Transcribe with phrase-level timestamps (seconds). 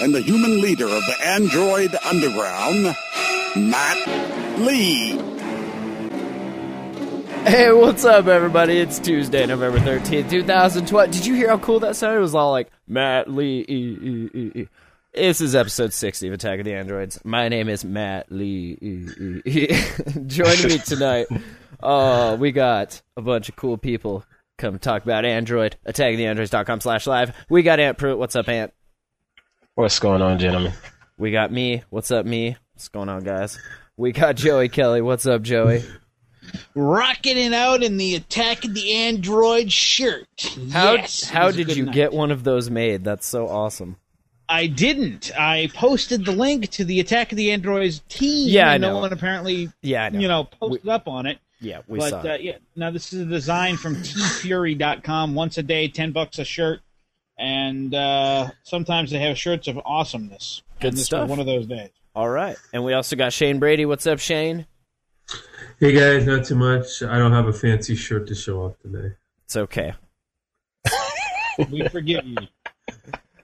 [0.00, 2.94] and the human leader of the android underground,
[3.56, 5.18] Matt Lee.
[7.44, 8.78] Hey, what's up, everybody?
[8.78, 11.10] It's Tuesday, November 13th, 2012.
[11.12, 12.18] Did you hear how cool that sounded?
[12.18, 13.64] It was all like, Matt Lee.
[13.68, 14.68] E, e, e, e.
[15.14, 17.20] This is episode 60 of Attack of the Androids.
[17.24, 18.76] My name is Matt Lee.
[18.82, 19.66] E, e, e.
[20.26, 21.28] Joining me tonight,
[21.80, 24.24] uh, we got a bunch of cool people
[24.58, 25.76] come talk about Android.
[25.86, 27.32] AttackoftheAndroids.com slash live.
[27.48, 28.18] We got Ant Pruitt.
[28.18, 28.72] What's up, Ant?
[29.76, 30.72] What's going on, gentlemen?
[31.18, 31.82] We got me.
[31.90, 32.56] What's up, me?
[32.72, 33.58] What's going on, guys?
[33.98, 35.02] We got Joey Kelly.
[35.02, 35.84] What's up, Joey?
[36.74, 40.26] rocking it out in the Attack of the Android shirt.
[40.72, 41.94] How, yes, how did you night.
[41.94, 43.04] get one of those made?
[43.04, 43.96] That's so awesome.
[44.48, 45.30] I didn't.
[45.38, 48.48] I posted the link to the Attack of the Androids team.
[48.48, 48.94] Yeah, I and know.
[48.94, 50.18] no one apparently, Yeah, know.
[50.20, 51.38] you know, posted up on it.
[51.60, 55.34] Yeah, we but saw uh, yeah, now this is a design from teefury.com.
[55.34, 56.80] Once a day, ten bucks a shirt,
[57.38, 60.62] and uh, sometimes they have shirts of awesomeness.
[60.80, 61.22] Good and this stuff.
[61.22, 61.90] Was one of those days.
[62.14, 62.56] All right.
[62.72, 63.84] And we also got Shane Brady.
[63.86, 64.66] What's up, Shane?
[65.80, 67.02] Hey guys, not too much.
[67.02, 69.14] I don't have a fancy shirt to show off today.
[69.44, 69.94] It's okay.
[71.70, 72.36] We forgive you.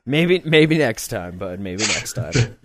[0.04, 1.60] Maybe maybe next time, bud.
[1.60, 2.58] Maybe next time.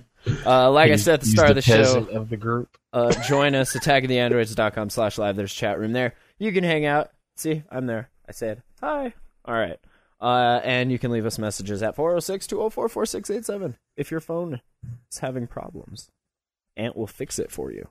[0.46, 2.78] Uh, like I said at the he's start of the show, of the group.
[2.92, 5.38] uh, join us, attackoftheandroids.com slash live.
[5.38, 6.16] There's chat room there.
[6.38, 7.12] You can hang out.
[7.38, 8.10] See, I'm there.
[8.28, 9.14] I said hi.
[9.46, 9.80] All right.
[10.20, 14.62] Uh, and you can leave us messages at 406-204-4687 if your phone
[15.12, 16.10] is having problems.
[16.76, 17.90] Ant will fix it for you.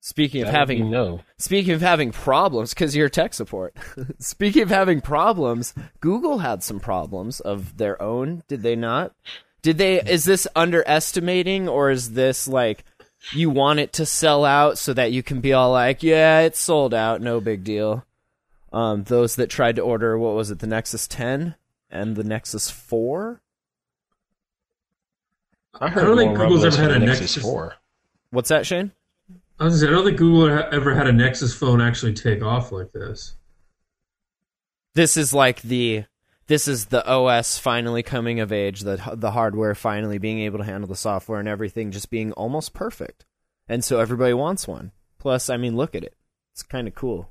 [0.00, 1.20] Speaking of That having no.
[1.38, 3.76] Speaking of having problems, because you're tech support.
[4.18, 8.42] Speaking of having problems, Google had some problems of their own.
[8.48, 9.14] Did they not?
[9.62, 10.00] Did they?
[10.00, 12.84] Is this underestimating, or is this like
[13.30, 16.58] you want it to sell out so that you can be all like, "Yeah, it's
[16.58, 18.04] sold out, no big deal."
[18.72, 21.56] Um, those that tried to order, what was it, the Nexus 10
[21.90, 23.42] and the Nexus 4?
[25.80, 27.74] I heard I don't think Google's ever had a the Nexus- 4.
[28.30, 28.92] What's that, Shane?
[29.60, 32.42] I was gonna say, I don't think Google ever had a Nexus phone actually take
[32.42, 33.36] off like this.
[34.94, 36.04] this is like the
[36.48, 40.64] this is the OS finally coming of age, the the hardware finally being able to
[40.64, 43.24] handle the software and everything just being almost perfect.
[43.68, 44.92] And so everybody wants one.
[45.18, 46.16] Plus, I mean, look at it.
[46.52, 47.30] It's kind of cool.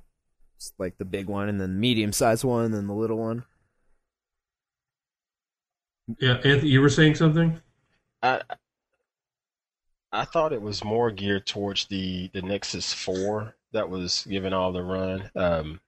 [0.61, 3.17] It's like the big one and then the medium sized one and then the little
[3.17, 3.45] one.
[6.19, 7.59] Yeah, Anthony, you were saying something?
[8.21, 8.41] I
[10.11, 14.71] I thought it was more geared towards the the Nexus 4 that was given all
[14.71, 15.31] the run.
[15.35, 15.79] Um,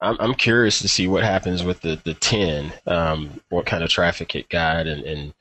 [0.00, 2.72] I'm I'm curious to see what happens with the the 10.
[2.86, 5.34] Um, what kind of traffic it got, and and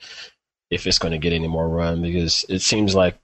[0.70, 3.18] if it's going to get any more run because it seems like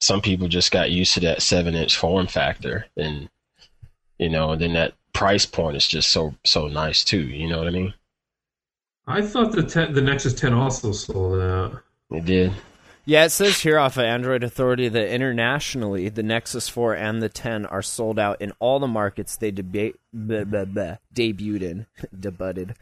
[0.00, 3.28] some people just got used to that seven inch form factor, and
[4.18, 7.22] you know, and then that price point is just so so nice too.
[7.22, 7.94] You know what I mean?
[9.06, 11.82] I thought the te- the Nexus 10 also sold out.
[12.10, 12.52] It did.
[13.08, 17.28] Yeah, it says here off of Android Authority that internationally, the Nexus 4 and the
[17.28, 21.86] 10 are sold out in all the markets they deba- blah, blah, blah, debuted in.
[22.18, 22.74] Debuted.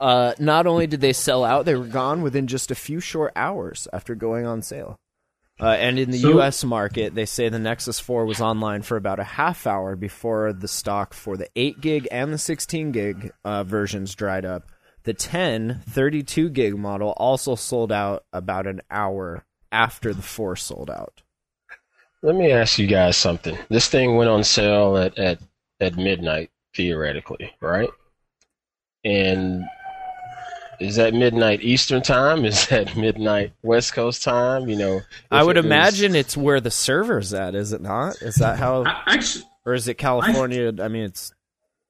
[0.00, 3.32] Uh, not only did they sell out, they were gone within just a few short
[3.36, 4.98] hours after going on sale.
[5.60, 6.62] Uh, and in the So- U.S.
[6.64, 10.68] market, they say the Nexus 4 was online for about a half hour before the
[10.68, 14.64] stock for the 8 gig and the 16 gig uh, versions dried up.
[15.02, 20.90] The 10 32 gig model also sold out about an hour after the 4 sold
[20.90, 21.22] out.
[22.22, 23.56] Let me ask you guys something.
[23.68, 25.38] This thing went on sale at, at,
[25.80, 27.88] at midnight, theoretically, right?
[29.04, 29.64] And
[30.80, 32.44] is that midnight Eastern time?
[32.44, 34.68] Is that midnight West Coast time?
[34.68, 35.00] You know,
[35.30, 38.20] I would it was- imagine it's where the server's at, is it not?
[38.22, 40.72] Is that how I, actually, or is it California?
[40.80, 41.32] I mean it's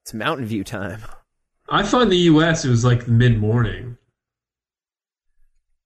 [0.03, 1.03] it's Mountain View time.
[1.69, 2.65] I thought in the U.S.
[2.65, 3.99] it was like mid morning.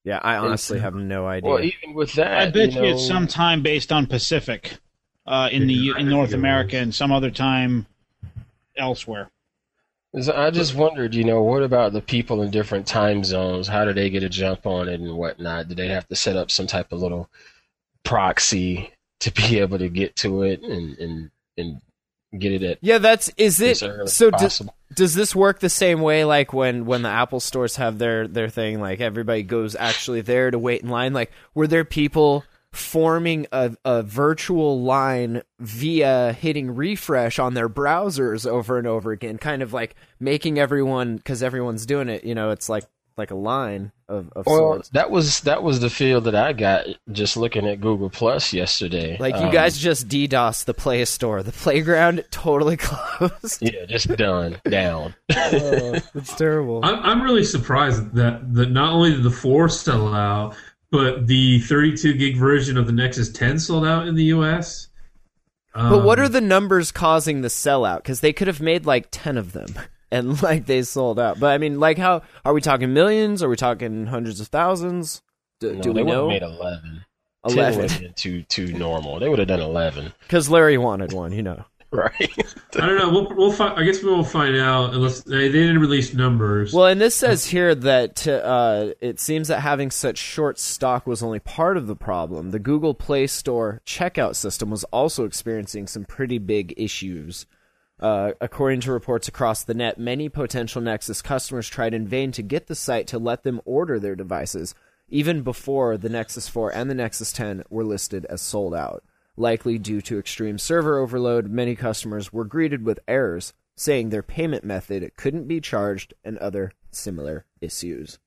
[0.04, 1.48] Yeah, I honestly have no idea.
[1.50, 4.76] Well, even with that, I bet you, you, it's some time based on Pacific
[5.26, 7.86] uh, in the in North America and some other time
[8.76, 9.30] elsewhere.
[10.14, 13.66] I just wondered, you know, what about the people in different time zones?
[13.66, 15.68] How do they get a jump on it and whatnot?
[15.68, 17.30] Do they have to set up some type of little
[18.04, 21.80] proxy to be able to get to it and and and
[22.38, 23.70] get it at Yeah, that's is it.
[23.70, 24.48] as early as So do,
[24.94, 28.48] does this work the same way like when when the Apple stores have their their
[28.48, 33.46] thing like everybody goes actually there to wait in line like were there people forming
[33.52, 39.62] a, a virtual line via hitting refresh on their browsers over and over again, kind
[39.62, 42.24] of like making everyone because everyone's doing it.
[42.24, 42.84] You know, it's like
[43.18, 44.88] like a line of, of Well, sorts.
[44.90, 49.18] that was that was the feel that I got just looking at Google Plus yesterday.
[49.20, 53.58] Like you Um, guys just DDoS the Play Store, the playground totally closed.
[53.60, 55.14] yeah, just done down.
[55.28, 56.80] it's terrible.
[56.82, 60.54] I'm, I'm really surprised that, that not only did the 4 sell out,
[60.92, 64.86] but the 32 gig version of the Nexus 10 sold out in the US.
[65.74, 67.96] But what Um, are the numbers causing the sellout?
[68.04, 69.68] Because they could have made like ten of them,
[70.12, 71.40] and like they sold out.
[71.40, 73.42] But I mean, like, how are we talking millions?
[73.42, 75.22] Are we talking hundreds of thousands?
[75.60, 76.28] Do, No, do they we would have know?
[76.28, 77.04] made eleven.
[77.48, 79.18] Ten Eleven, would have been too too normal.
[79.18, 81.32] They would have done eleven, because Larry wanted one.
[81.32, 81.64] You know.
[81.96, 82.32] right?
[82.74, 83.10] I don't know.
[83.10, 86.72] We'll, we'll fi- I guess we will find out unless they, they didn't release numbers.
[86.72, 91.22] Well, and this says here that uh, it seems that having such short stock was
[91.22, 92.50] only part of the problem.
[92.50, 97.44] The Google Play Store checkout system was also experiencing some pretty big issues.
[98.00, 102.42] Uh, according to reports across the net, many potential Nexus customers tried in vain to
[102.42, 104.74] get the site to let them order their devices,
[105.10, 109.04] even before the Nexus 4 and the Nexus 10 were listed as sold out.
[109.36, 114.64] Likely due to extreme server overload, many customers were greeted with errors saying their payment
[114.64, 118.18] method couldn't be charged and other similar issues.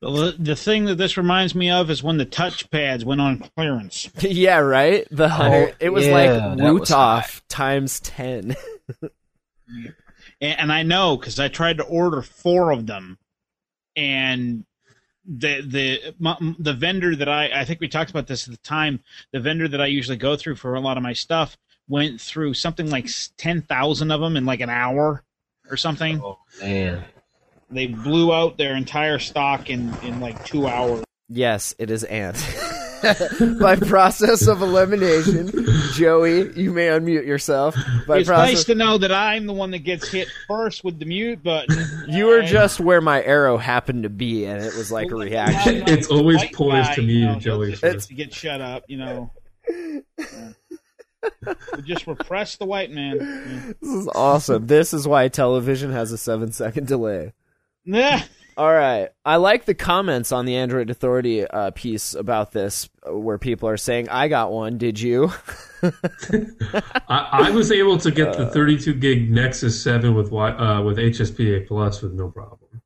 [0.00, 4.10] The, the thing that this reminds me of is when the touchpads went on clearance.
[4.20, 5.06] yeah, right?
[5.10, 5.76] The oh, hundred.
[5.80, 8.54] it was yeah, like that was Woot-off times 10.
[9.02, 9.94] and,
[10.40, 13.18] and I know because I tried to order four of them,
[13.96, 14.66] and
[15.26, 18.58] the the m- the vendor that I I think we talked about this at the
[18.58, 19.00] time.
[19.32, 21.56] The vendor that I usually go through for a lot of my stuff
[21.88, 25.22] went through something like ten thousand of them in like an hour
[25.70, 26.20] or something.
[26.22, 27.04] oh man,
[27.70, 31.04] They blew out their entire stock in in like two hours.
[31.28, 32.36] yes, it is Ant.
[33.60, 35.50] By process of elimination,
[35.92, 37.76] Joey, you may unmute yourself.
[38.06, 40.98] By it's process, nice to know that I'm the one that gets hit first with
[40.98, 42.04] the mute button.
[42.08, 45.82] you were just where my arrow happened to be, and it was like a reaction.
[45.82, 48.14] I'm It's always white poised guy, to me, you know, Joey, just for gets to
[48.14, 49.30] get shut up, you know.
[49.68, 50.50] Yeah.
[51.84, 53.74] Just repress the white man.
[53.80, 54.66] This is awesome.
[54.66, 57.32] This is why television has a seven second delay.
[57.84, 58.22] Yeah.
[58.56, 59.08] All right.
[59.24, 63.68] I like the comments on the Android Authority uh, piece about this, uh, where people
[63.68, 64.78] are saying, I got one.
[64.78, 65.32] Did you?
[65.82, 70.98] I, I was able to get Uh, the 32 gig Nexus 7 with uh, with
[70.98, 72.82] HSPA Plus with no problem.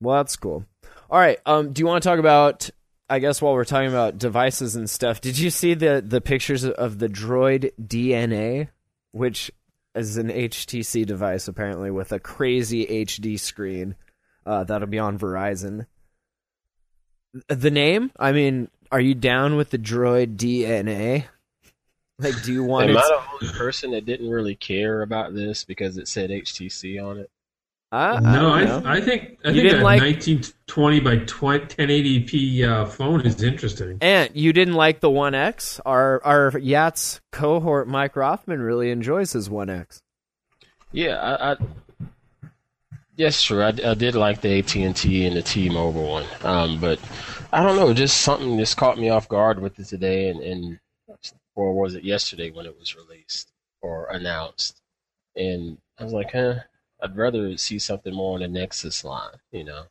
[0.00, 0.64] well, that's cool.
[1.10, 1.38] All right.
[1.46, 2.70] Um, do you want to talk about,
[3.10, 6.64] I guess, while we're talking about devices and stuff, did you see the, the pictures
[6.64, 8.68] of the Droid DNA,
[9.12, 9.50] which
[9.94, 13.94] is an HTC device, apparently, with a crazy HD screen
[14.46, 15.86] uh, that'll be on Verizon?
[17.48, 18.12] The name?
[18.18, 21.24] I mean, are you down with the Droid DNA?
[22.18, 22.98] Like, do you want am it?
[22.98, 27.18] I the only person that didn't really care about this because it said HTC on
[27.18, 27.30] it?
[27.90, 28.86] I, no, I, I, don't.
[28.86, 33.98] I think I You think a like- 1920 by 20, 1080p uh, phone is interesting.
[34.00, 35.80] And you didn't like the One X?
[35.84, 40.00] Our our Yats cohort Mike Rothman really enjoys his One X.
[40.92, 41.52] Yeah, I.
[41.52, 41.56] I
[43.16, 43.62] yes, sure.
[43.62, 46.98] I, I did like the AT and T and the T-Mobile one, um, but
[47.52, 47.92] I don't know.
[47.94, 50.78] Just something just caught me off guard with it today, and, and
[51.54, 53.52] or was it yesterday when it was released
[53.82, 54.80] or announced?
[55.36, 56.60] And I was like, huh.
[57.02, 59.84] I'd rather see something more on the Nexus line, you know.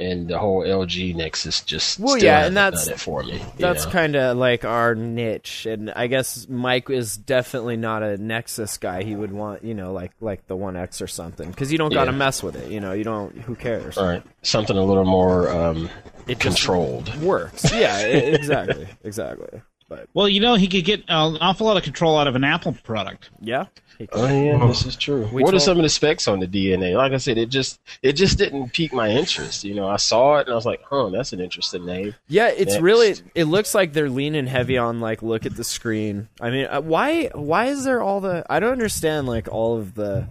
[0.00, 3.32] And the whole LG Nexus just Well, still yeah, and that's- done it for me.
[3.32, 3.90] you That's know?
[3.90, 9.02] kind of like our niche, and I guess Mike is definitely not a Nexus guy.
[9.02, 11.92] He would want, you know, like like the One X or something, because you don't
[11.92, 12.16] got to Yeah.
[12.18, 12.70] mess with it.
[12.70, 13.36] You know, you don't.
[13.38, 13.98] Who cares?
[13.98, 15.90] All right, something a little more um,
[16.28, 17.12] It controlled.
[17.20, 17.68] works.
[17.72, 19.62] Yeah, exactly, exactly.
[19.88, 22.44] But Well, you know, he could get an awful lot of control out of an
[22.44, 23.30] Apple product.
[23.40, 25.28] yeah, he- Oh yeah, this is true.
[25.32, 26.94] We what are some of the specs on the DNA?
[26.94, 29.64] Like I said, it just it just didn't pique my interest.
[29.64, 32.48] You know, I saw it and I was like, "Huh, that's an interesting name." Yeah,
[32.48, 32.82] it's Next.
[32.82, 33.14] really.
[33.34, 36.28] It looks like they're leaning heavy on like look at the screen.
[36.40, 37.28] I mean, uh, why?
[37.34, 38.46] Why is there all the?
[38.48, 40.28] I don't understand like all of the,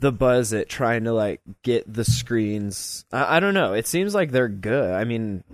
[0.00, 3.04] the buzz at trying to like get the screens.
[3.12, 3.74] I, I don't know.
[3.74, 4.90] It seems like they're good.
[4.90, 5.44] I mean,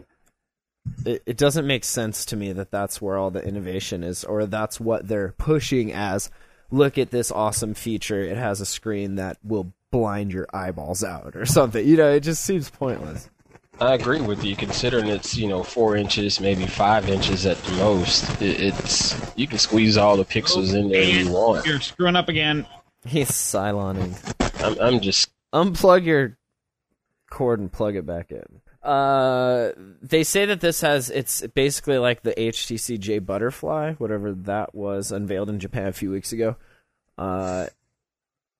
[1.05, 4.47] it, it doesn't make sense to me that that's where all the innovation is, or
[4.47, 6.31] that's what they're pushing as.
[6.71, 8.21] Look at this awesome feature.
[8.21, 11.87] It has a screen that will blind your eyeballs out, or something.
[11.87, 13.29] You know, it just seems pointless.
[13.81, 17.73] I agree with you, considering it's you know four inches, maybe five inches at the
[17.73, 18.43] most.
[18.43, 21.67] It, it's you can squeeze all the pixels in there you want.
[21.67, 22.67] You're screwing up again.
[23.07, 24.15] He's Cyloning.
[24.63, 26.37] I'm, I'm just unplug your
[27.31, 28.61] cord and plug it back in.
[28.83, 34.75] Uh, they say that this has it's basically like the HTC J Butterfly, whatever that
[34.75, 36.57] was, unveiled in Japan a few weeks ago.
[37.19, 37.67] Uh,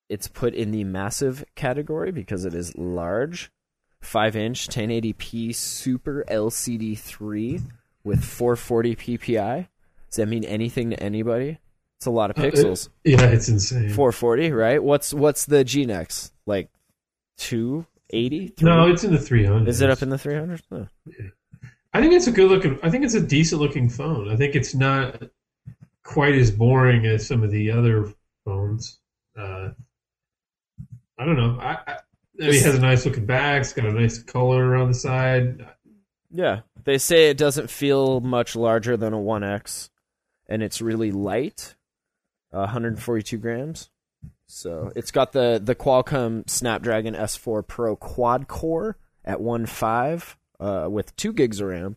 [0.09, 3.51] it's put in the massive category because it is large,
[3.99, 7.61] five inch, 1080p Super LCD three
[8.03, 9.67] with 440 PPI.
[10.09, 11.57] Does that mean anything to anybody?
[11.97, 12.89] It's a lot of pixels.
[13.03, 13.89] Yeah, it's insane.
[13.89, 14.83] 440, right?
[14.83, 16.69] What's what's the GNex like?
[18.11, 18.55] 280?
[18.61, 19.67] no, it's in the 300s.
[19.67, 20.61] Is it up in the 300s?
[20.71, 20.87] Oh.
[21.93, 22.79] I think it's a good looking.
[22.83, 24.29] I think it's a decent looking phone.
[24.29, 25.21] I think it's not
[26.03, 28.13] quite as boring as some of the other
[28.45, 28.99] phones.
[29.37, 29.69] Uh,
[31.17, 31.57] I don't know.
[31.59, 31.97] I, I,
[32.41, 33.61] I mean, it has a nice looking back.
[33.61, 35.65] It's got a nice color around the side.
[36.31, 39.89] Yeah, they say it doesn't feel much larger than a 1X,
[40.47, 41.75] and it's really light,
[42.53, 43.89] uh, 142 grams.
[44.51, 51.15] So it's got the the Qualcomm Snapdragon S4 Pro quad core at 1.5 uh, with
[51.15, 51.95] two gigs of RAM,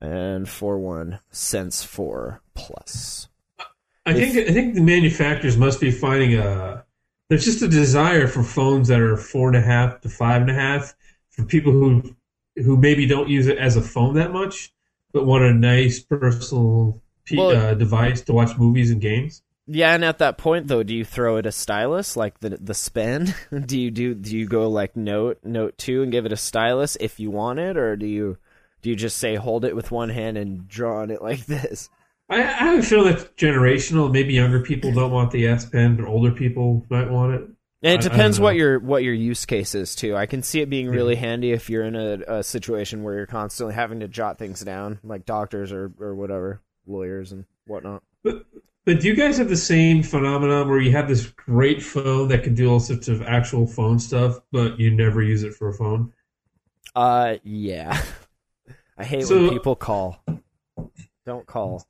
[0.00, 3.28] and 4.1 Sense 4 Plus.
[4.06, 6.84] I think I think the manufacturers must be finding a.
[7.28, 10.50] There's just a desire for phones that are four and a half to five and
[10.50, 10.94] a half
[11.30, 12.14] for people who
[12.56, 14.72] who maybe don't use it as a phone that much,
[15.12, 19.42] but want a nice personal Well- uh, device to watch movies and games.
[19.70, 22.70] Yeah, and at that point though, do you throw it a stylus like the the
[22.70, 23.34] S Pen?
[23.66, 26.96] do you do do you go like Note Note two and give it a stylus
[27.00, 28.38] if you want it, or do you
[28.82, 31.90] do you just say hold it with one hand and draw on it like this?
[32.30, 34.10] I, I have a feeling that's generational.
[34.12, 37.40] Maybe younger people don't want the S Pen, but older people might want it.
[37.42, 40.16] And I- I it don't depends what your what your use case is too.
[40.16, 43.26] I can see it being really handy if you're in a, a situation where you're
[43.26, 48.02] constantly having to jot things down, like doctors or or whatever, lawyers and whatnot.
[48.24, 48.44] But
[48.88, 52.42] but do you guys have the same phenomenon where you have this great phone that
[52.42, 55.74] can do all sorts of actual phone stuff, but you never use it for a
[55.74, 56.10] phone?
[56.96, 58.02] Uh, yeah.
[58.96, 60.24] I hate when people call.
[61.26, 61.86] Don't call.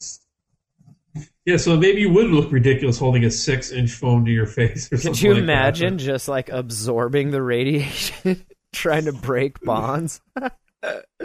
[1.47, 4.89] Yeah, so maybe you would look ridiculous holding a six-inch phone to your face.
[4.89, 5.45] Or Could something you like that.
[5.45, 10.21] imagine just like absorbing the radiation, trying to break bonds?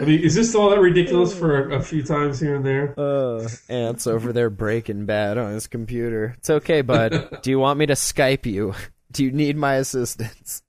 [0.04, 2.94] I mean, is this all that ridiculous for a, a few times here and there?
[3.00, 6.34] Uh, Ant's over there breaking bad on his computer.
[6.36, 7.38] It's okay, bud.
[7.42, 8.74] Do you want me to Skype you?
[9.12, 10.62] Do you need my assistance?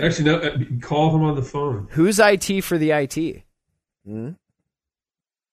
[0.00, 0.36] Actually, no.
[0.38, 1.88] uh, Call him on the phone.
[1.90, 3.42] Who's IT for the IT?
[4.06, 4.30] Hmm?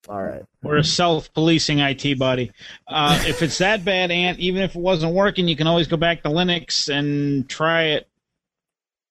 [0.08, 0.44] All right.
[0.62, 2.52] We're a self-policing IT body.
[2.88, 5.98] Uh, if it's that bad, Ant, even if it wasn't working, you can always go
[5.98, 8.08] back to Linux and try it.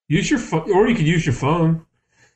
[0.07, 1.85] Use your phone, or you could use your phone.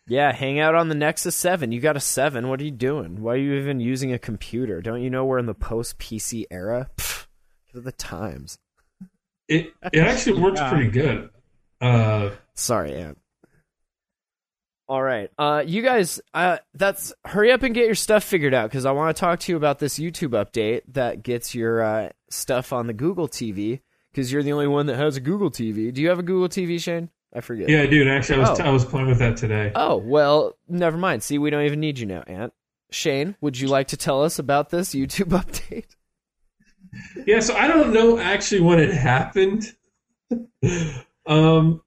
[0.08, 1.72] Yeah, hang out on the Nexus 7.
[1.72, 2.50] You got a 7.
[2.50, 3.22] What are you doing?
[3.22, 4.82] Why are you even using a computer?
[4.82, 6.90] Don't you know we're in the post PC era?
[6.98, 7.28] Pfft,
[7.74, 8.58] get the times.
[9.48, 11.30] It it actually works pretty good.
[11.80, 13.18] Uh, Sorry, Ant.
[14.88, 15.30] All right.
[15.38, 18.92] Uh, you guys, uh, that's hurry up and get your stuff figured out because I
[18.92, 22.88] want to talk to you about this YouTube update that gets your uh, stuff on
[22.88, 23.80] the Google TV
[24.12, 25.94] because you're the only one that has a Google TV.
[25.94, 27.10] Do you have a Google TV, Shane?
[27.36, 27.68] I forget.
[27.70, 28.08] yeah, dude.
[28.08, 28.64] Actually, I was Oh.
[28.64, 29.72] I was playing with that today.
[29.76, 31.24] Oh, well, never mind.
[31.24, 32.54] See, we don't even need you now, Ant
[32.92, 35.96] Shane, would you like to tell us about this YouTube update?
[37.26, 39.74] Yeah, so I don't know actually when it happened.
[41.26, 41.82] um,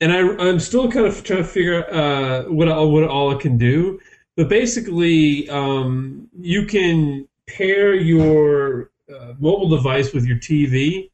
[0.00, 3.30] and I, I'm still kind of trying to figure out uh, what all, what all
[3.32, 4.00] it can do.
[4.36, 11.10] But basically, um, you can pair your uh, mobile device with your TV,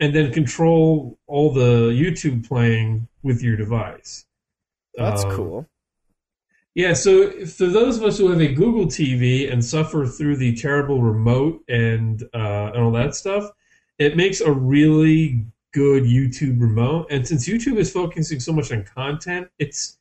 [0.00, 4.26] and then control all the YouTube playing with your device.
[4.94, 5.68] That's Um, cool.
[6.74, 10.54] yeah, so for those of us who have a Google TV and suffer through the
[10.56, 13.50] terrible remote and uh, and all that stuff,
[13.98, 17.06] it makes a really good YouTube remote.
[17.10, 19.98] And since YouTube is focusing so much on content, it's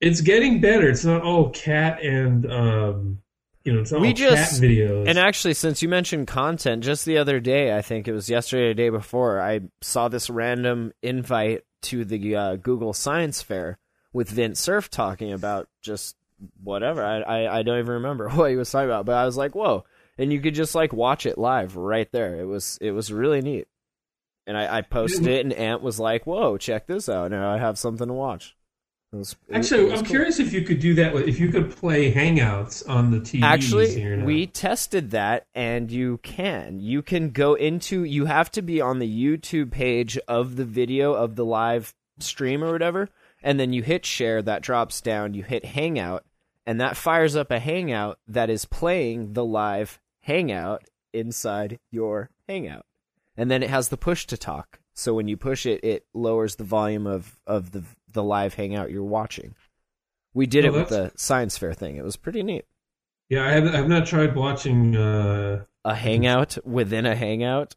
[0.00, 0.88] it's getting better.
[0.88, 3.22] It's not all cat and um,
[3.64, 5.08] you know, it's not We all just- videos.
[5.08, 8.64] And actually, since you mentioned content, just the other day, I think it was yesterday
[8.64, 13.78] or the day before, I saw this random invite to the uh, Google Science Fair
[14.12, 16.16] with Vint Cerf talking about just
[16.62, 17.04] whatever.
[17.04, 19.54] I, I I don't even remember what he was talking about, but I was like,
[19.54, 19.84] whoa!
[20.18, 22.36] And you could just like watch it live right there.
[22.40, 23.68] It was it was really neat.
[24.46, 27.30] And I, I posted it, and Ant was like, "Whoa, check this out!
[27.30, 28.56] Now I have something to watch."
[29.12, 30.10] It was- Actually, it was I'm cool.
[30.10, 31.12] curious if you could do that.
[31.12, 33.42] with- If you could play Hangouts on the TV.
[33.42, 36.78] Actually, we tested that, and you can.
[36.78, 38.04] You can go into.
[38.04, 42.62] You have to be on the YouTube page of the video of the live stream
[42.62, 43.08] or whatever,
[43.42, 44.42] and then you hit share.
[44.42, 45.34] That drops down.
[45.34, 46.24] You hit Hangout,
[46.64, 52.86] and that fires up a Hangout that is playing the live Hangout inside your Hangout,
[53.36, 54.78] and then it has the push to talk.
[54.94, 58.90] So when you push it, it lowers the volume of of the the live Hangout
[58.90, 59.54] you're watching.
[60.34, 61.96] We did Oh, it with the science fair thing.
[61.96, 62.64] It was pretty neat.
[63.28, 64.96] Yeah, I have I've not tried watching.
[64.96, 67.74] Uh, A hangout within a hangout.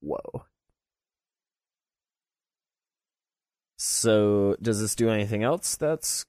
[0.00, 0.44] Whoa.
[3.76, 6.26] So, does this do anything else that's.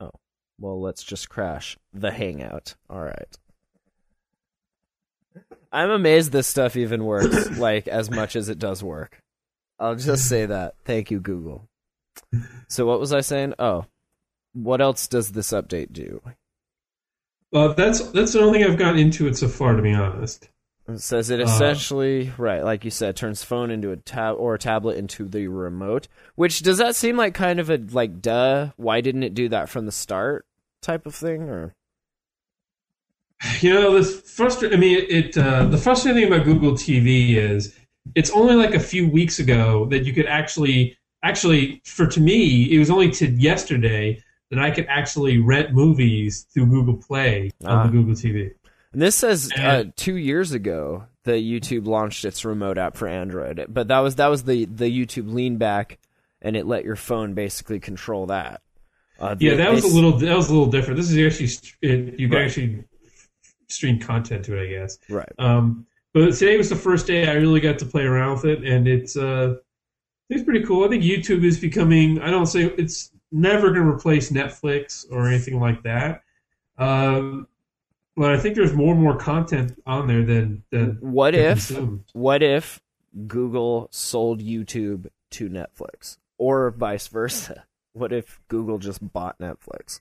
[0.00, 0.10] Oh,
[0.58, 2.74] well, let's just crash the hangout.
[2.90, 3.36] All right.
[5.72, 9.22] I'm amazed this stuff even works, like, as much as it does work.
[9.78, 10.74] I'll just say that.
[10.84, 11.68] Thank you, Google.
[12.68, 13.54] So, what was I saying?
[13.58, 13.86] Oh,
[14.54, 16.20] what else does this update do?
[17.52, 20.48] well, that's that's the only thing I've gotten into it so far, to be honest.
[20.88, 24.54] It says it Uh, essentially, right, like you said, turns phone into a tab or
[24.54, 26.08] a tablet into the remote.
[26.34, 28.70] Which does that seem like kind of a like duh?
[28.76, 30.44] Why didn't it do that from the start
[30.80, 31.42] type of thing?
[31.42, 31.74] Or
[33.60, 34.76] You know, this frustrating.
[34.76, 35.36] I mean, it.
[35.36, 37.76] Uh, the frustrating thing about Google TV is
[38.14, 42.72] it's only like a few weeks ago that you could actually, actually, for to me,
[42.74, 47.80] it was only to yesterday that I could actually rent movies through Google Play Ah.
[47.82, 48.50] on the Google TV.
[48.92, 53.64] and this says uh, two years ago the YouTube launched its remote app for Android,
[53.68, 55.98] but that was that was the the YouTube lean back,
[56.42, 58.60] and it let your phone basically control that.
[59.20, 60.12] Uh, Yeah, that was a little.
[60.18, 60.96] That was a little different.
[60.98, 62.44] This is actually it, you can Right.
[62.46, 62.84] actually
[63.68, 64.98] stream content to it, I guess.
[65.08, 65.32] right.
[65.38, 68.64] Um, but today was the first day I really got to play around with it,
[68.64, 69.54] and it's uh,
[70.32, 70.84] it's pretty cool.
[70.84, 72.20] I think YouTube is becoming.
[72.20, 76.22] I don't say it's never going to replace Netflix or anything like that.
[76.78, 77.46] Um,
[78.16, 82.04] but I think there's more and more content on there than than What if consume.
[82.12, 82.80] what if
[83.26, 87.64] Google sold YouTube to Netflix or vice versa?
[87.94, 90.00] What if Google just bought Netflix?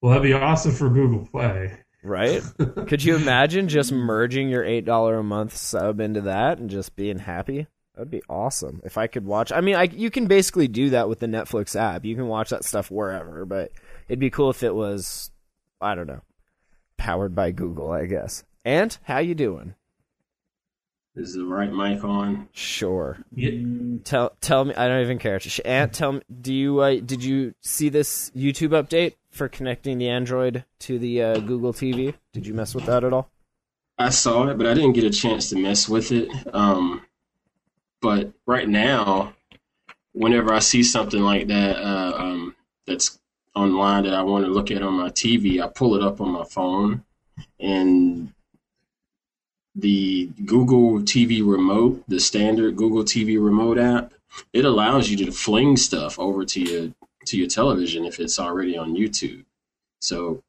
[0.00, 1.78] Well, that'd be awesome for Google Play.
[2.02, 2.42] Right?
[2.88, 7.20] Could you imagine just merging your $8 a month sub into that and just being
[7.20, 7.68] happy?
[7.98, 8.80] That'd be awesome.
[8.84, 11.74] If I could watch I mean, I you can basically do that with the Netflix
[11.74, 12.04] app.
[12.04, 13.72] You can watch that stuff wherever, but
[14.08, 15.32] it'd be cool if it was
[15.80, 16.22] I don't know,
[16.96, 18.44] powered by Google, I guess.
[18.64, 19.74] And how you doing?
[21.16, 22.48] Is the right mic on?
[22.52, 23.18] Sure.
[23.34, 23.50] Yeah.
[24.04, 24.74] Tell tell me.
[24.76, 25.40] I don't even care.
[25.64, 26.20] Ant, tell me.
[26.40, 31.20] Do you uh, did you see this YouTube update for connecting the Android to the
[31.20, 32.14] uh, Google TV?
[32.32, 33.28] Did you mess with that at all?
[33.98, 36.28] I saw it, but I didn't get a chance to mess with it.
[36.54, 37.02] Um,
[38.00, 39.34] but right now,
[40.12, 42.56] whenever I see something like that uh, um,
[42.86, 43.18] that's
[43.54, 46.30] online that I want to look at on my TV, I pull it up on
[46.30, 47.04] my phone,
[47.58, 48.32] and
[49.74, 54.12] the Google TV remote, the standard Google TV remote app,
[54.52, 56.92] it allows you to fling stuff over to your
[57.26, 59.44] to your television if it's already on YouTube.
[60.00, 60.42] So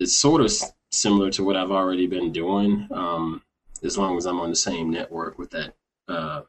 [0.00, 0.52] it's sort of
[0.90, 3.42] similar to what I've already been doing, um,
[3.82, 5.74] as long as I'm on the same network with that
[6.10, 6.42] uh,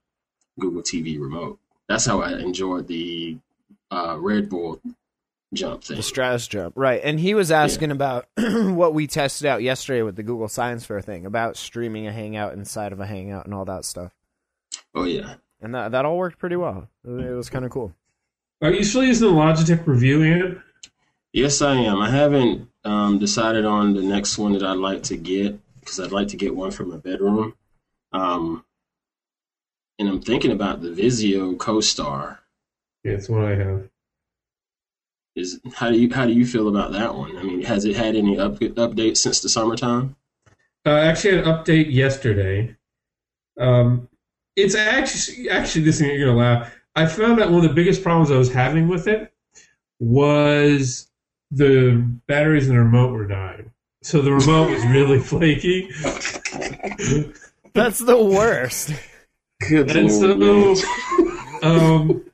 [0.59, 1.59] Google TV remote.
[1.87, 3.37] That's how I enjoyed the
[3.89, 4.81] uh, Red Bull
[5.53, 5.97] jump thing.
[5.97, 7.01] The Stratos jump, right?
[7.03, 11.01] And he was asking about what we tested out yesterday with the Google Science Fair
[11.01, 14.13] thing about streaming a Hangout inside of a Hangout and all that stuff.
[14.95, 16.87] oh yeah, And that that all worked pretty well.
[17.05, 17.93] It was kind of cool.
[18.61, 20.59] Are you still using the Logitech Revue, Ant?
[21.33, 21.99] yes I am.
[21.99, 26.11] I haven't um, decided on the next one that I'd like to get because I'd
[26.11, 27.55] like to get one for my bedroom.
[28.13, 28.63] Um,
[30.01, 32.39] and I'm thinking about the Vizio CoStar.
[33.03, 33.87] Yeah, it's what I have.
[35.35, 37.37] Is how do you how do you feel about that one?
[37.37, 40.15] I mean, has it had any up, updates since the summertime?
[40.85, 42.75] Uh, actually, had an update yesterday.
[43.59, 44.09] Um,
[44.55, 46.75] it's actually actually this thing you're gonna laugh.
[46.95, 49.31] I found out one of the biggest problems I was having with it
[49.99, 51.09] was
[51.51, 53.71] the batteries in the remote were dying.
[54.01, 55.91] So the remote was really flaky.
[57.73, 58.93] That's the worst.
[59.67, 60.79] Good And so, Lord,
[61.19, 61.59] man.
[61.63, 62.25] um,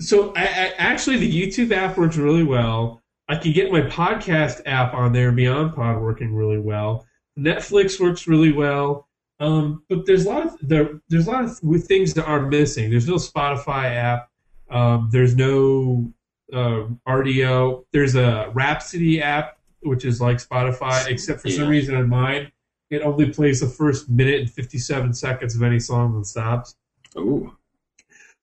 [0.00, 3.00] so I, I, actually, the YouTube app works really well.
[3.28, 7.06] I can get my podcast app on there, Beyond Pod, working really well.
[7.38, 9.08] Netflix works really well.
[9.38, 12.90] Um, but there's a lot of there, there's a lot of things that are missing.
[12.90, 14.28] There's no Spotify app.
[14.70, 16.12] Um, there's no
[16.52, 17.84] uh, Rdio.
[17.92, 22.52] There's a Rhapsody app, which is like Spotify, except for some reason on mine,
[22.90, 26.76] it only plays the first minute and 57 seconds of any song and stops.
[27.16, 27.54] Ooh.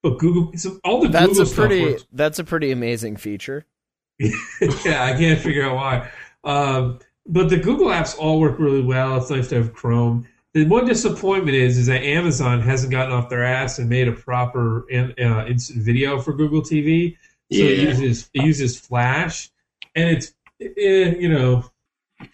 [0.04, 2.06] But Google, so all the That's Google a stuff pretty works.
[2.14, 3.66] that's a pretty amazing feature.
[4.20, 6.10] yeah, I can't figure out why.
[6.44, 9.18] Um, but the Google apps all work really well.
[9.18, 10.28] It's nice to have Chrome.
[10.54, 14.12] The one disappointment is is that Amazon hasn't gotten off their ass and made a
[14.14, 17.18] proper in, uh, instant video for Google TV.
[17.52, 17.90] So it Yeah.
[17.90, 19.50] uses it uses Flash,
[19.96, 21.66] and it's eh, you know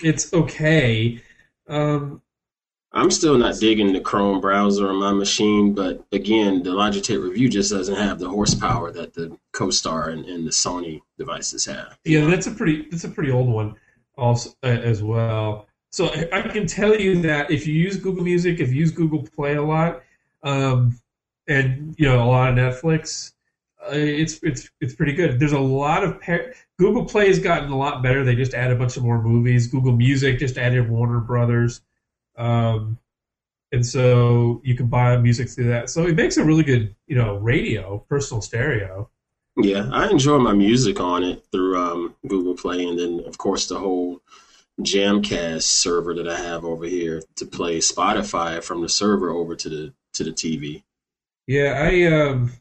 [0.02, 1.20] it's okay.
[1.68, 2.22] Um,
[2.96, 7.50] I'm still not digging the Chrome browser on my machine, but again, the Logitech Revue
[7.50, 11.98] just doesn't have the horsepower that the CoStar and, and the Sony devices have.
[12.06, 13.76] Yeah, that's a pretty that's a pretty old one,
[14.16, 15.68] also uh, as well.
[15.90, 18.92] So I, I can tell you that if you use Google Music, if you use
[18.92, 20.04] Google Play a lot,
[20.44, 21.00] um,
[21.48, 23.34] and you know a lot of Netflix,
[23.90, 25.40] it's it's it's pretty good.
[25.40, 28.24] There's a lot of par- Google Play has gotten a lot better.
[28.24, 29.68] They just added a bunch of more movies.
[29.68, 31.82] Google Music just added Warner Brothers,
[32.38, 32.98] um,
[33.72, 35.90] and so you can buy music through that.
[35.90, 39.10] So it makes a really good you know radio, personal stereo.
[39.58, 43.68] Yeah, I enjoy my music on it through um, Google Play, and then of course
[43.68, 44.22] the whole
[44.82, 49.70] Jamcast server that I have over here to play Spotify from the server over to
[49.70, 50.84] the to the TV.
[51.46, 52.52] Yeah, I um,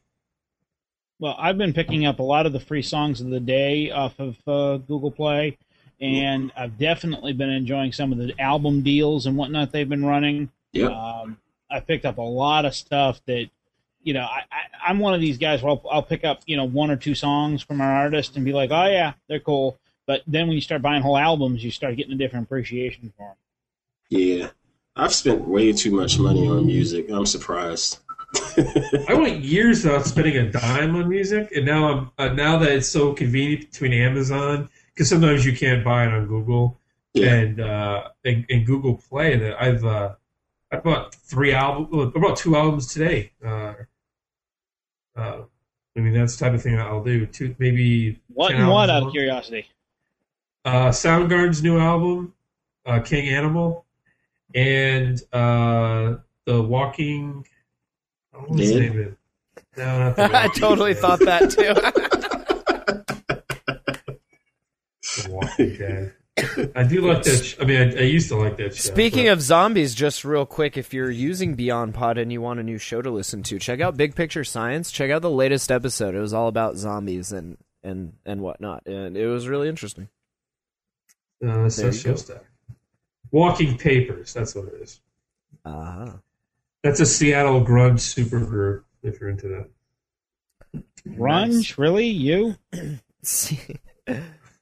[1.23, 4.19] Well, I've been picking up a lot of the free songs of the day off
[4.19, 5.57] of uh, Google Play,
[6.01, 10.51] and I've definitely been enjoying some of the album deals and whatnot they've been running.
[10.73, 10.91] Yep.
[10.91, 11.39] Um,
[11.71, 13.49] I picked up a lot of stuff that,
[14.03, 16.57] you know, I, I, I'm one of these guys where I'll, I'll pick up, you
[16.57, 19.79] know, one or two songs from an artist and be like, oh yeah, they're cool.
[20.07, 23.29] But then when you start buying whole albums, you start getting a different appreciation for
[23.29, 23.37] them.
[24.09, 24.51] Yeah,
[24.97, 27.11] I've spent way too much money on music.
[27.11, 28.01] I'm surprised.
[29.09, 32.71] I went years without spending a dime on music, and now I'm uh, now that
[32.73, 36.79] it's so convenient between Amazon because sometimes you can't buy it on Google
[37.15, 37.35] Yeah.
[37.35, 40.15] and, uh, and and Google Play that I've uh,
[40.71, 43.33] I bought three albums, I bought two albums today.
[43.45, 43.75] Uh,
[45.17, 45.43] uh,
[45.97, 47.27] I mean that's the type of thing I'll do.
[47.27, 49.67] Two maybe What 10 and what out of curiosity?
[50.65, 52.33] uh, Soundgarden's new album,
[52.87, 53.85] uh, King Animal,
[54.55, 56.17] and uh,
[56.47, 57.47] the Walking.
[58.33, 58.97] What was the Dead?
[58.97, 59.17] it?
[59.77, 61.75] No, I totally thought that too.
[65.29, 66.15] Walking Dead.
[66.75, 67.45] I do like that.
[67.45, 68.91] Sh- I mean, I, I used to like that show.
[68.93, 72.59] Speaking but- of zombies, just real quick, if you're using Beyond Pod and you want
[72.61, 74.91] a new show to listen to, check out Big Picture Science.
[74.91, 76.15] Check out the latest episode.
[76.15, 80.09] It was all about zombies and and and whatnot, and it was really interesting.
[81.47, 82.41] uh, that's that show stuff.
[83.31, 84.33] Walking Papers.
[84.33, 85.01] That's what it is.
[85.65, 86.13] Uh-huh.
[86.83, 88.83] That's a Seattle grunge supergroup.
[89.03, 90.83] If you're into that.
[91.09, 91.77] Grunge?
[91.79, 92.07] Really?
[92.07, 92.57] You?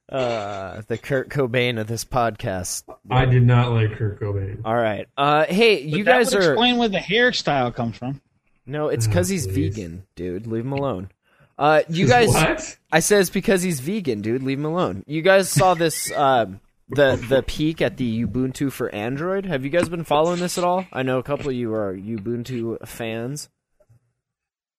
[0.09, 2.83] uh, the Kurt Cobain of this podcast.
[3.09, 4.61] I did not like Kurt Cobain.
[4.65, 5.07] All right.
[5.17, 6.51] Uh, hey, But you that guys would are.
[6.53, 8.21] explain where the hairstyle comes from.
[8.65, 9.75] No, it's Oh, because he's please.
[9.75, 10.47] vegan, dude.
[10.47, 11.09] Leave him alone.
[11.57, 12.27] Uh, you guys.
[12.29, 12.77] what?
[12.91, 14.43] I said it's because he's vegan, dude.
[14.43, 15.03] Leave him alone.
[15.07, 16.59] You guys saw this um,
[16.91, 19.45] the the peek at the Ubuntu for Android.
[19.45, 20.85] Have you guys been following this at all?
[20.91, 23.49] I know a couple of you are Ubuntu fans.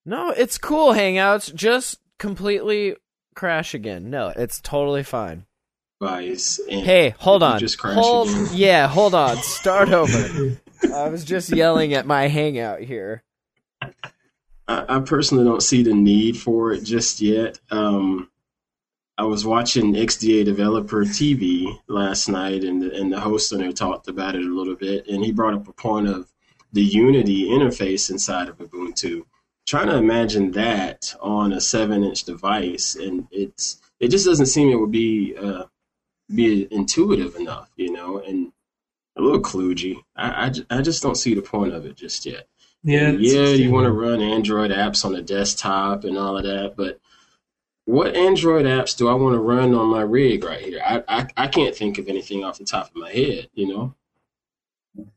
[0.04, 0.92] No, it's cool.
[0.92, 2.96] Hangouts just completely
[3.34, 4.10] crash again.
[4.10, 5.46] No, it's totally fine.
[6.68, 7.60] Hey, hold on.
[7.60, 8.48] Just crash hold, again.
[8.52, 9.36] yeah, hold on.
[9.36, 10.58] Start over.
[10.92, 13.22] I was just yelling at my Hangout here.
[13.80, 17.60] I, I personally don't see the need for it just yet.
[17.70, 18.28] Um,
[19.18, 23.72] I was watching XDA Developer TV last night, and the, and the host on there
[23.72, 26.32] talked about it a little bit, and he brought up a point of
[26.72, 29.24] the Unity interface inside of Ubuntu.
[29.66, 34.80] Trying to imagine that on a seven-inch device, and it's it just doesn't seem it
[34.80, 35.64] would be uh,
[36.34, 38.52] be intuitive enough, you know, and
[39.16, 40.02] a little kludgy.
[40.16, 42.48] I, I, I just don't see the point of it just yet
[42.82, 46.74] Yeah, yeah, you want to run Android apps on the desktop and all of that,
[46.76, 46.98] but
[47.92, 50.80] what Android apps do I want to run on my rig right here?
[50.84, 53.94] I, I I can't think of anything off the top of my head, you know.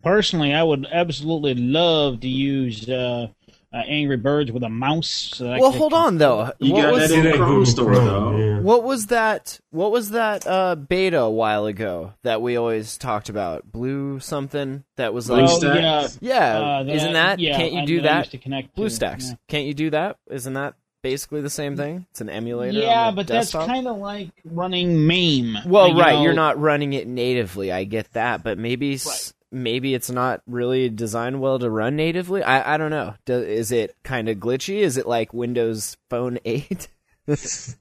[0.03, 3.27] Personally, I would absolutely love to use uh,
[3.73, 5.09] uh, Angry Birds with a mouse.
[5.35, 6.51] So that Well, could- hold on though.
[6.59, 8.38] You what got was that in Yeah, the Chrome store, Chrome, though.
[8.38, 8.59] yeah.
[8.61, 9.59] What was that?
[9.71, 13.69] What was that uh, beta a while ago that we always talked about?
[13.69, 16.21] Blue something that was like, Blue Well, Stack?
[16.21, 17.39] yeah, yeah, uh, isn't that?
[17.39, 18.17] yeah, can't you do I that?
[18.19, 19.35] used to connect to- BlueStacks, yeah.
[19.49, 20.17] can't you do that?
[20.29, 22.07] Isn't that basically the same thing?
[22.09, 22.79] It's an emulator.
[22.79, 23.61] Yeah, but desktop?
[23.61, 25.57] that's kind of like running MAME.
[25.67, 26.15] well, you right.
[26.15, 26.23] know.
[26.23, 27.71] You're not running it natively.
[27.71, 32.41] I get that, but maybe s maybe it's not really designed well to run natively.
[32.41, 33.13] I I don't know.
[33.25, 34.79] Do, is it kind of glitchy?
[34.79, 36.87] Is it like Windows Phone Eight?
[37.29, 37.35] Ooh.
[37.35, 37.77] It-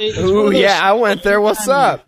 [0.00, 1.40] it's one Ooh, yeah, I went there.
[1.40, 2.04] What's up?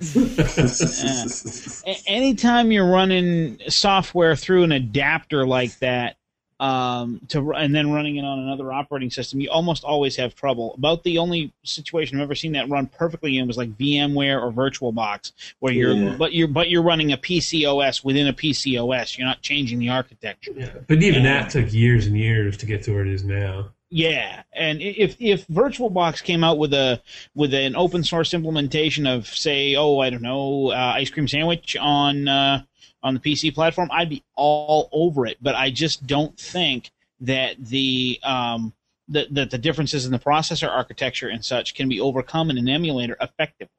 [1.86, 6.16] A- anytime you're running software through an adapter like that
[6.60, 10.74] um, to and then running it on another operating system, you almost always have trouble.
[10.74, 14.52] About the only situation I've ever seen that run perfectly in was like VMware or
[14.52, 16.16] VirtualBox, where you're Yeah.
[16.18, 19.16] but you're but you're running a PCOS within a PCOS.
[19.16, 20.52] You're not changing the architecture.
[20.54, 21.40] Yeah, but even Yeah.
[21.40, 23.70] that took years and years to get to where it is now.
[23.92, 27.00] Yeah, and if if VirtualBox came out with a
[27.34, 31.76] with an open source implementation of say, oh, I don't know, uh, ice cream sandwich
[31.80, 32.62] on uh,
[33.02, 35.38] on the PC platform, I'd be all over it.
[35.40, 38.72] But I just don't think that the um,
[39.08, 42.68] that, that the differences in the processor architecture and such can be overcome in an
[42.68, 43.74] emulator effectively.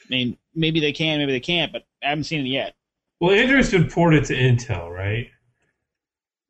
[0.00, 2.74] I mean, maybe they can, maybe they can't, but I haven't seen it yet.
[3.20, 5.28] Well, Android's been ported to Intel, right?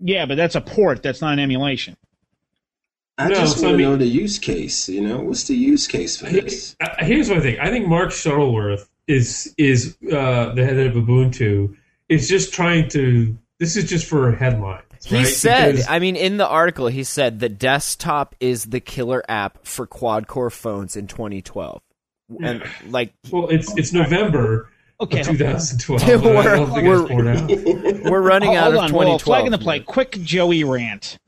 [0.01, 1.03] Yeah, but that's a port.
[1.03, 1.97] That's not an emulation.
[3.17, 4.89] I No, just so I want to mean- know the use case.
[4.89, 6.75] You know, what's the use case for this?
[6.81, 7.59] Uh, Here's what I think.
[7.61, 11.77] I think Mark Shuttleworth is is uh, the head of Ubuntu
[12.09, 13.37] is just trying to.
[13.61, 14.83] This is just for headlines.
[15.05, 15.27] He right?
[15.27, 19.65] said, Because- I mean, in the article, he said the desktop is the killer app
[19.67, 21.81] for quad core phones in 2012.
[22.43, 26.03] And like, well, it's it's November Okay, of 2012.
[26.25, 27.37] We're- I don't think we're-
[27.99, 28.05] out.
[28.11, 28.93] we're running out of on, 2012.
[29.09, 29.81] well, flag in the play.
[29.81, 31.19] Quick Joey rant.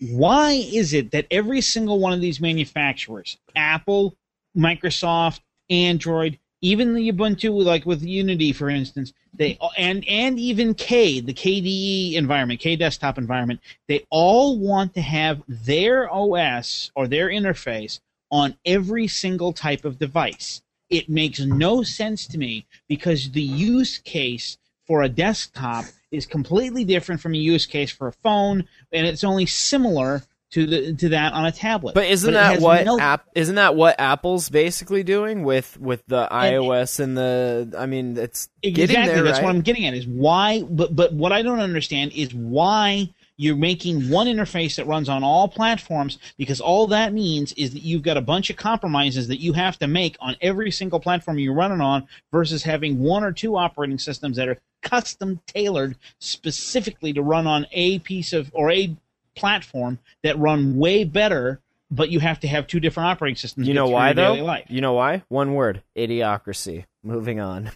[0.00, 4.16] Why is it that every single one of these manufacturers, Apple,
[4.56, 11.20] Microsoft, Android, even the Ubuntu, like with Unity, for instance, they and and even K,
[11.20, 17.28] the KDE environment, K desktop environment, they all want to have their OS or their
[17.28, 20.62] interface on every single type of device.
[20.88, 26.84] It makes no sense to me because the use case for a desktop is completely
[26.84, 31.08] different from a use case for a phone, and it's only similar to the to
[31.10, 31.94] that on a tablet.
[31.94, 33.28] But isn't it that what no- app?
[33.34, 37.74] Isn't that what Apple's basically doing with with the iOS and the?
[37.76, 39.22] I mean, it's getting exactly there.
[39.24, 39.44] that's right?
[39.44, 40.62] what I'm getting at is why.
[40.62, 45.24] But but what I don't understand is why you're making one interface that runs on
[45.24, 49.40] all platforms because all that means is that you've got a bunch of compromises that
[49.40, 53.32] you have to make on every single platform you're running on versus having one or
[53.32, 58.70] two operating systems that are custom tailored specifically to run on a piece of or
[58.70, 58.94] a
[59.34, 63.74] platform that run way better but you have to have two different operating systems You
[63.74, 64.44] know why your daily though?
[64.46, 64.64] life.
[64.70, 65.22] You know why?
[65.28, 66.84] One word: idiocracy.
[67.02, 67.70] Moving on.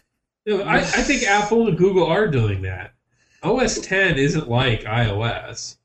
[0.46, 2.92] You know, I, I think Apple and Google are doing that.
[3.42, 5.76] OS 10 isn't like iOS.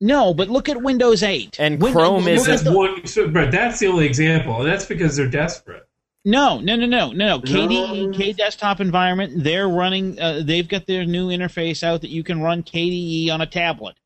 [0.00, 3.50] no but look at windows 8 And Win- Chrome isn't- That's the- one, so, but
[3.50, 5.86] that's the only example, and that's because they're desperate.
[6.26, 7.36] No, no, no, no, no, no.
[7.36, 7.40] No.
[7.40, 9.44] KDE, K desktop environment.
[9.44, 10.18] They're running.
[10.18, 13.96] Uh, they've got their new interface out that you can run KDE on a tablet.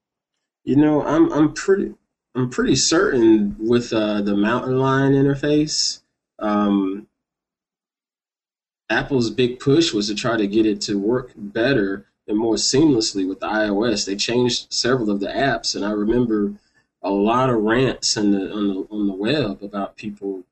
[0.68, 1.94] You know, I'm I'm pretty
[2.34, 6.02] I'm pretty certain with uh, the Mountain Lion interface.
[6.38, 7.06] Um,
[8.90, 13.26] Apple's big push was to try to get it to work better and more seamlessly
[13.26, 14.04] with the iOS.
[14.04, 16.52] They changed several of the apps, and I remember
[17.00, 20.44] a lot of rants on the on the on the web about people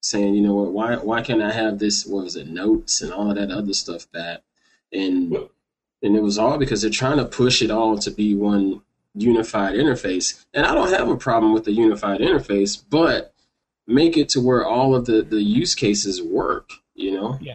[0.00, 2.04] saying, you know what, why why can't I have this?
[2.04, 4.40] What was it, notes and all of that other stuff back?
[4.92, 5.32] And
[6.02, 8.82] and it was all because they're trying to push it all to be one
[9.14, 10.44] unified interface.
[10.52, 13.32] And I don't have a problem with the unified interface, but
[13.86, 17.38] make it to where all of the, the use cases work, you know?
[17.40, 17.54] Yeah.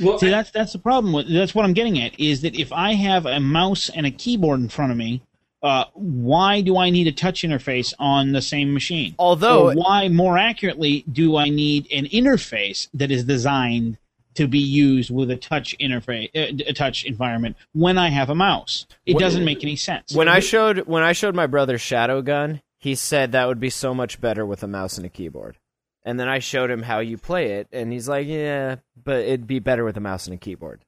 [0.00, 1.14] Well, See, that's that's the problem.
[1.14, 2.20] With, that's what I'm getting at.
[2.20, 5.22] Is that if I have a mouse and a keyboard in front of me,
[5.62, 9.14] uh, why do I need a touch interface on the same machine?
[9.18, 13.96] Although or why, more accurately, do I need an interface that is designed
[14.36, 18.34] to be used with a touch interface, uh, a touch environment when I have a
[18.34, 18.86] mouse?
[19.04, 20.14] It When- doesn't make any sense.
[20.14, 23.70] when I showed when I showed my brother Shadow Gun, he said that would be
[23.70, 25.58] so much better with a mouse and a keyboard.
[26.04, 29.46] And then I showed him how you play it, and he's like, "Yeah, but it'd
[29.48, 30.82] be better with a mouse and a keyboard.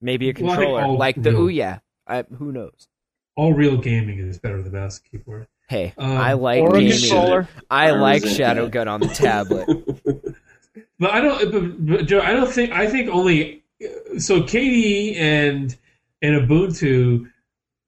[0.00, 1.38] Maybe a Well, I think controller, all- like the no.
[1.42, 1.80] Ouya.
[2.06, 2.88] I, who knows?
[3.36, 5.46] all real gaming is better than mouse and keyboard.
[5.68, 7.46] Hey, Um, I like gaming.
[7.70, 8.68] I I like resent Shadow.
[8.68, 9.68] Gun on the tablet.
[10.98, 12.72] But I don't, but, but Joe, I don't think.
[12.72, 13.64] I think only
[14.18, 15.76] so KDE and
[16.22, 17.30] and Ubuntu.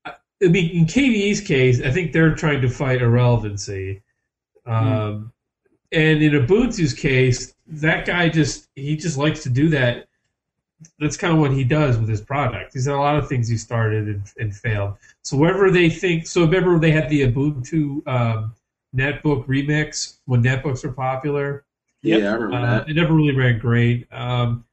[0.06, 4.02] I mean, in KDE's case, I think they're trying to fight irrelevancy,
[4.66, 5.32] um,
[5.90, 10.06] and in Ubuntu's case, that guy just he just likes to do that.
[11.00, 12.72] That's kind of what he does with his product.
[12.72, 14.94] He's had a lot of things he started and, and failed.
[15.22, 18.54] So wherever they think, so remember they had the Ubuntu um,
[18.94, 21.64] netbook remix when netbooks were popular.
[22.02, 22.88] Yeah, I remember Uh, that.
[22.88, 24.06] it never really ran great.
[24.12, 24.64] Um,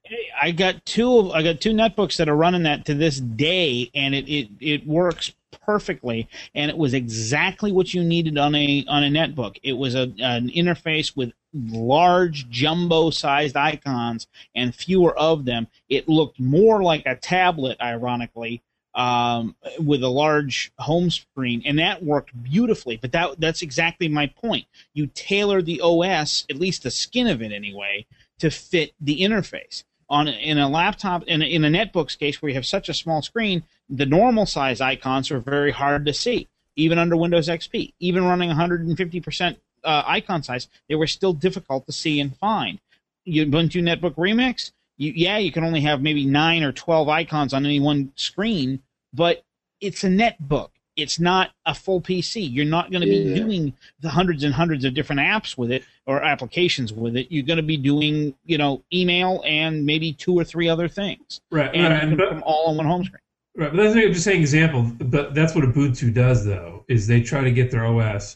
[0.42, 1.18] I got two.
[1.18, 4.50] of- I got two netbooks that are running that to this day, and it, it,
[4.60, 5.32] it works
[5.66, 6.28] perfectly.
[6.54, 9.58] And it was exactly what you needed on a on a netbook.
[9.64, 15.68] It was a an interface with large jumbo-sized icons and fewer of them.
[15.90, 18.62] It looked more like a tablet, ironically,
[18.96, 22.98] um, with a large home screen, and that worked beautifully.
[22.98, 24.66] But that that's exactly my point.
[24.94, 28.06] You tailor the OS, at least the skin of it anyway,
[28.40, 29.84] to fit the interface.
[30.10, 32.94] On in a laptop, in a, in a netbook's case, where you have such a
[32.94, 36.48] small screen, the normal size icons are very hard to see.
[36.76, 37.94] even under Windows XP.
[38.00, 42.80] Even running 150% uh, icon size, they were still difficult to see and find.
[43.28, 47.66] Ubuntu Netbook Remix, you, yeah, you can only have maybe nine or 12 icons on
[47.66, 48.82] any one screen,
[49.16, 49.44] but
[49.82, 50.70] it's a netbook.
[50.96, 52.50] It's not a full PC.
[52.52, 53.36] You're not going to be Yeah.
[53.36, 57.28] doing the hundreds and hundreds of different apps with it or applications with it.
[57.30, 61.42] You're going to be doing, you know, email and maybe two or three other things,
[61.52, 63.20] Right, and right, put but- them all on one home screen.
[63.58, 64.92] Right, but that's just saying example.
[65.00, 68.36] But that's what Ubuntu does, though, is they try to get their OS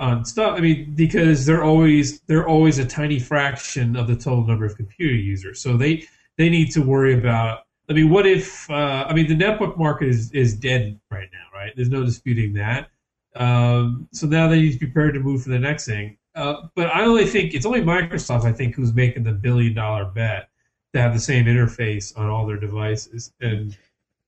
[0.00, 0.56] on stuff.
[0.56, 4.76] I mean, because they're always they're always a tiny fraction of the total number of
[4.76, 6.06] computer users, so they
[6.38, 7.66] they need to worry about.
[7.88, 8.70] I mean, what if?
[8.70, 11.72] Uh, I mean, the netbook market is is dead right now, right?
[11.74, 12.88] There's no disputing that.
[13.34, 16.18] Um, so now they need to be prepared to move for the next thing.
[16.34, 20.04] Uh, but I only think it's only Microsoft, I think, who's making the billion dollar
[20.06, 20.48] bet
[20.94, 23.32] to have the same interface on all their devices.
[23.40, 23.76] And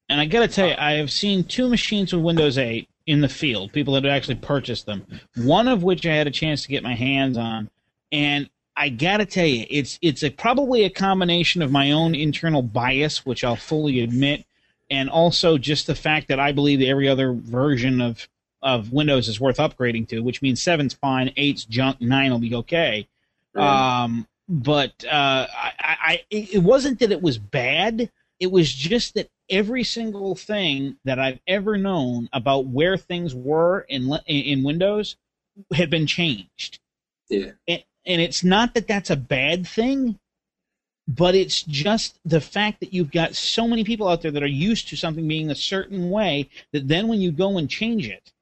[0.09, 3.21] And I got to tell you, I have seen two machines with Windows 8 in
[3.21, 5.07] the field, people that actually purchased them.
[5.37, 7.71] One of which I had a chance to get my hands on,
[8.13, 12.15] and I got to tell you, it's it's a, probably a combination of my own
[12.15, 14.45] internal bias, which I'll fully admit,
[14.91, 18.29] and also just the fact that I believe that every other version of
[18.63, 22.55] of Windows is worth upgrading to, which means seven's fine, eight's junk, nine will be
[22.55, 23.07] okay.
[23.55, 28.11] Um, but uh, I, I, it wasn't that it was bad.
[28.41, 33.81] It was just that every single thing that I've ever known about where things were
[33.89, 35.17] in in Windows
[35.73, 36.81] had been changed.
[37.29, 37.53] Yeah.
[37.69, 40.19] And, and it's not that that's a bad thing,
[41.07, 44.47] but it's just the fact that you've got so many people out there that are
[44.47, 48.33] used to something being a certain way that then when you go and change it,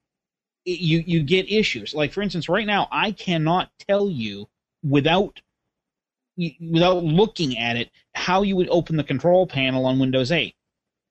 [0.64, 1.94] it you you get issues.
[1.94, 4.48] Like for instance, right now I cannot tell you
[4.84, 5.40] without
[6.36, 10.54] without looking at it how you would open the control panel on Windows 8.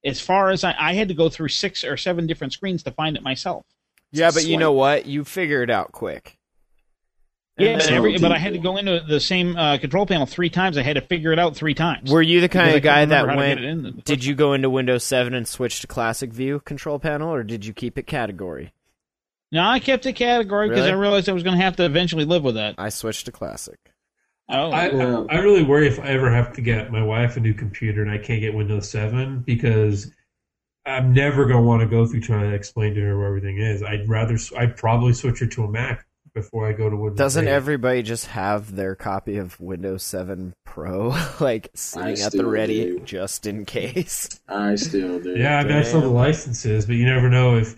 [0.04, 2.92] As far as I, I had to go through six or seven different screens to
[2.92, 3.66] find it myself.
[4.12, 4.60] Yeah, but you Swipe.
[4.60, 5.06] know what?
[5.06, 6.38] You figure it out quick.
[7.62, 10.26] Yeah, And but, every, but I had to go into the same uh, control panel
[10.26, 10.78] three times.
[10.78, 12.12] I had to figure it out three times.
[12.12, 13.86] Were you the kind of guy that remember how to went?
[13.86, 17.44] in Did you go into Windows 7 and switch to Classic View control panel, or
[17.44, 18.74] did you keep it category?
[19.52, 20.94] No, I kept it category because Really?
[20.94, 22.76] I realized I was going to have to eventually live with that.
[22.78, 23.80] I switched to Classic.
[24.50, 25.26] Oh, I, Yeah.
[25.30, 28.02] I, I really worry if I ever have to get my wife a new computer
[28.02, 30.12] and I can't get Windows 7 because
[30.86, 33.60] I'm never going to want to go through trying to explain to her where everything
[33.60, 33.84] is.
[33.84, 37.18] I'd rather, I'd probably switch her to a Mac before I go to Windows.
[37.18, 37.52] Doesn't 8.
[37.52, 43.00] everybody just have their copy of Windows 7 Pro like sitting at the ready do.
[43.00, 44.40] just in case?
[44.48, 45.38] I still do.
[45.38, 47.76] Yeah, I mean, I still have the licenses, but you never know if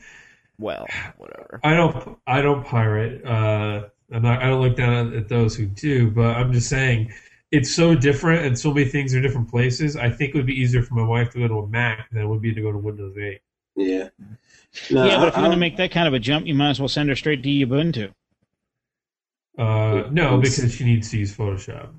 [0.60, 0.86] Well,
[1.18, 1.60] whatever.
[1.64, 2.18] I don't.
[2.28, 3.26] I don't pirate.
[3.26, 4.44] Uh, I'm not.
[4.44, 6.12] I don't look down at those who do.
[6.12, 7.12] But I'm just saying,
[7.52, 9.96] it's so different, and so many things are different places.
[9.96, 12.22] I think it would be easier for my wife to go to a Mac than
[12.22, 13.42] it would be to go to Windows 8.
[13.76, 14.10] Yeah.
[14.90, 16.72] No, yeah, but if you're going to make that kind of a jump, you might
[16.72, 18.12] as well send her straight to Ubuntu.
[19.58, 21.90] Uh, no, because she needs to use Photoshop.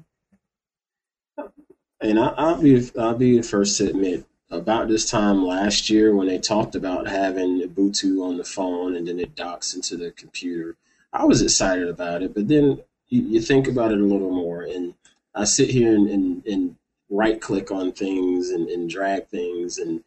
[2.00, 6.14] And I, I'll be I'll be the first to admit, about this time last year
[6.14, 10.10] when they talked about having Ubuntu on the phone and then it docks into the
[10.12, 10.76] computer,
[11.12, 12.34] I was excited about it.
[12.34, 14.94] But then you, you think about it a little more, and
[15.34, 16.76] I sit here and, and, and
[17.10, 20.02] right click on things and, and drag things, and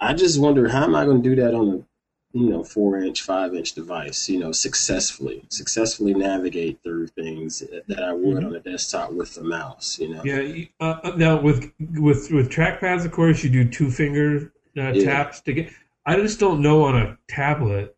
[0.00, 1.89] I just wonder how am I going to do that on a
[2.32, 8.02] you know four inch, five inch device, you know, successfully, successfully navigate through things that
[8.02, 10.22] I would on a desktop with the mouse, you know.
[10.24, 10.64] Yeah.
[10.80, 15.04] Uh, uh, now with with with trackpads, of course, you do two finger uh, Yeah.
[15.04, 15.70] taps to get.
[16.06, 17.96] I just don't know on a tablet.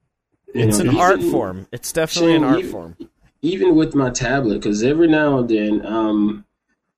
[0.54, 1.66] You It's know, an even- art form.
[1.72, 2.96] It's definitely an art you- form.
[3.44, 6.44] Even with my tablet, because every now and then, um,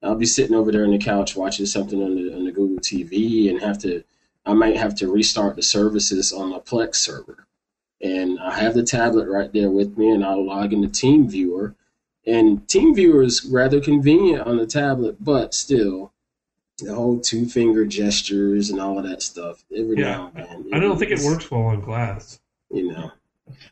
[0.02, 2.78] I'll be sitting over there on the couch watching something on the on the Google
[2.80, 4.04] TV, and have to,
[4.46, 7.46] I might have to restart the services on my Plex server,
[8.00, 11.74] and I have the tablet right there with me, and I'll log into TeamViewer,
[12.26, 16.12] and TeamViewer is rather convenient on the tablet, but still,
[16.78, 19.64] the whole two finger gestures and all of that stuff.
[19.74, 22.40] Every Yeah, now and then, I don't think it works well on glass.
[22.70, 23.12] You know.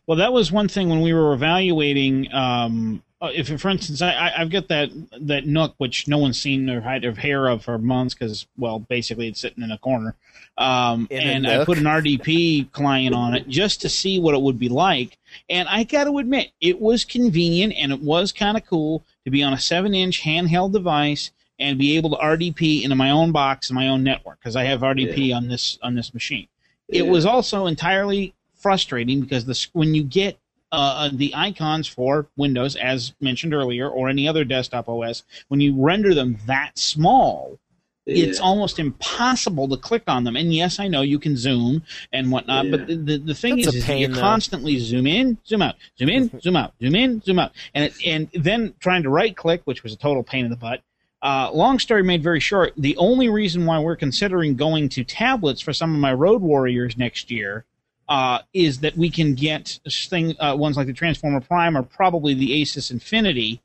[0.07, 2.33] Well, that was one thing when we were evaluating.
[2.33, 6.69] Um, if, for instance, I, I, I've got that that Nook, which no one's seen
[6.69, 10.17] or had a hair of for months because, well, basically it's sitting in a corner.
[10.59, 14.41] Um, In and I put an RDP client on it just to see what it
[14.41, 15.19] would be like.
[15.49, 19.31] And I got to admit, it was convenient and it was kind of cool to
[19.31, 23.71] be on a seven-inch handheld device and be able to RDP into my own box
[23.71, 26.49] and my own network because I have RDP on this on this machine.
[26.89, 30.39] It was also entirely frustrating because the when you get
[30.73, 35.75] uh, the icons for Windows, as mentioned earlier, or any other desktop OS, when you
[35.81, 37.59] render them that small,
[38.05, 40.35] it's almost impossible to click on them.
[40.35, 43.69] And yes, I know you can zoom and whatnot, but the, the, the thing That's
[43.69, 44.21] is, a is you though.
[44.21, 47.95] constantly zoom in, zoom out, zoom in, zoom out, zoom in, zoom out, and it,
[48.05, 50.83] and then trying to right click, which was a total pain in the butt.
[51.23, 52.73] Uh, long story made very short.
[52.77, 56.97] The only reason why we're considering going to tablets for some of my Road Warriors
[56.97, 57.65] next year
[58.13, 62.35] uh, is that we can get thing uh, ones like the Transformer Prime or probably
[62.35, 63.63] the Asus Infinity,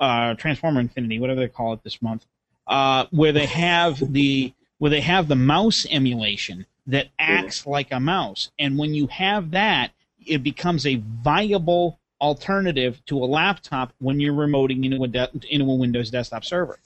[0.00, 2.24] uh, Transformer Infinity, whatever they call it this month,
[2.66, 8.00] uh, where they have the where they have the mouse emulation that acts like a
[8.00, 9.90] mouse, and when you have that,
[10.26, 15.70] it becomes a viable alternative to a laptop when you're remoting into a de- into
[15.70, 16.78] a Windows desktop server.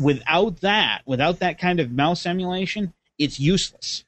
[0.00, 4.03] Without that, without that kind of mouse emulation, it's useless.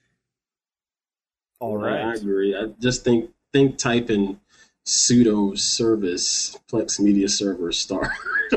[1.60, 2.56] All I, I agree.
[2.56, 4.40] I just think think typing
[4.86, 8.10] sudo service Plex Media Server start.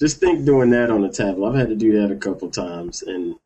[0.00, 1.50] just think doing that on a tablet.
[1.50, 3.36] I've had to do that a couple times, and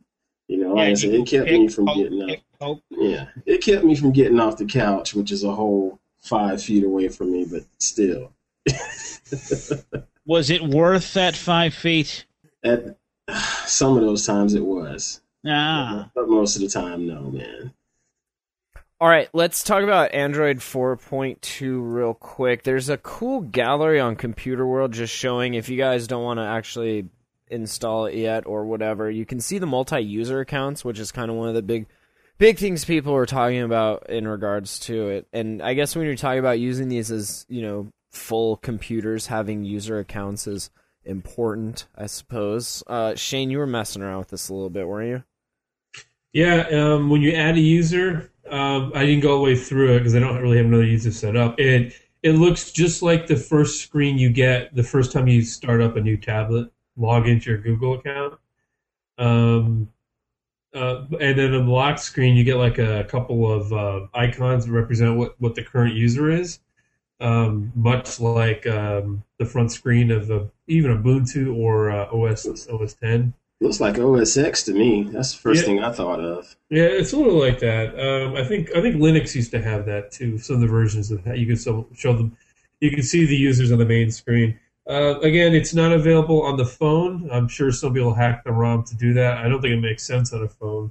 [0.49, 2.79] you know, like I said, it kept me from getting up.
[2.91, 6.85] Yeah, it kept me from getting off the couch, which is a whole five feet
[6.85, 8.33] away from me, but still.
[10.27, 12.25] was it worth that five feet?
[12.63, 12.97] At
[13.67, 17.73] some of those times, it was, Ah, but most of the time, no, man.
[19.01, 22.63] All right, let's talk about Android 4.2 real quick.
[22.63, 26.45] There's a cool gallery on Computer World just showing if you guys don't want to
[26.45, 27.09] actually
[27.49, 31.37] install it yet or whatever, you can see the multi-user accounts, which is kind of
[31.37, 31.87] one of the big
[32.39, 35.27] big things people are talking about in regards to it.
[35.33, 39.65] And I guess when you're talking about using these as, you know, full computers having
[39.65, 40.71] user accounts is
[41.05, 42.83] important, I suppose.
[42.87, 45.25] Uh, Shane, you were messing around with this a little bit, weren't you?
[46.35, 49.95] Yeah, um, when you add a user, um, I didn't go all the way through
[49.95, 51.59] it because I don't really have another user set up.
[51.61, 55.81] It it looks just like the first screen you get the first time you start
[55.81, 56.71] up a new tablet.
[56.97, 58.35] Log into your Google account,
[59.17, 59.89] um,
[60.75, 64.67] uh, and then on the lock screen you get like a couple of uh, icons
[64.67, 66.59] that represent what, what the current user is.
[67.21, 72.95] Um, much like um, the front screen of a, even Ubuntu or uh, OS OS
[72.95, 73.35] 10.
[73.61, 75.05] Looks like OS X to me.
[75.05, 75.67] That's the first Yeah.
[75.67, 76.57] thing I thought of.
[76.71, 77.99] Yeah, it's a little like that.
[77.99, 80.39] Um, I think I think Linux used to have that too.
[80.39, 82.37] Some of the versions of that you could show them.
[82.81, 84.59] You can see the users on the main screen.
[84.87, 87.29] Uh, again, it's not available on the phone.
[87.33, 89.39] I'm sure some people hack the ROM to do that.
[89.39, 90.91] I don't think it makes sense on a phone.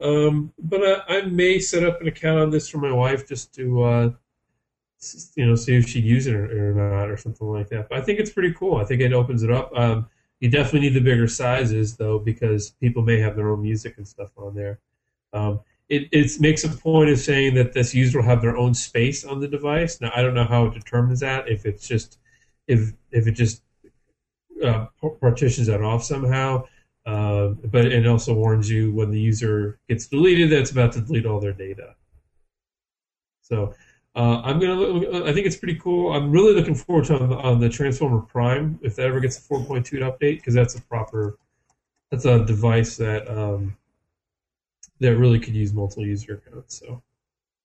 [0.00, 3.54] Um, but I, I may set up an account on this for my wife just
[3.54, 4.10] to, uh,
[5.36, 7.88] you know, see if she'd use it or, or not or something like that.
[7.88, 8.76] But I think it's pretty cool.
[8.76, 9.70] I think it opens it up.
[9.76, 10.08] Um,
[10.40, 14.06] you definitely need the bigger sizes though, because people may have their own music and
[14.06, 14.80] stuff on there.
[15.32, 19.24] Um, it makes a point of saying that this user will have their own space
[19.24, 20.00] on the device.
[20.00, 21.48] Now I don't know how it determines that.
[21.48, 22.18] If it's just
[22.66, 23.62] if if it just
[24.62, 24.86] uh,
[25.20, 26.64] partitions that off somehow.
[27.06, 31.00] Uh, but it also warns you when the user gets deleted that it's about to
[31.00, 31.94] delete all their data.
[33.40, 33.72] So
[34.16, 34.74] uh, I'm gonna.
[34.74, 36.12] Look, I think it's pretty cool.
[36.12, 39.38] I'm really looking forward to on the, on the Transformer Prime if that ever gets
[39.38, 41.38] a 4.2 update because that's a proper.
[42.10, 43.76] That's a device that um,
[45.00, 46.80] that really could use multiple user accounts.
[46.80, 47.02] So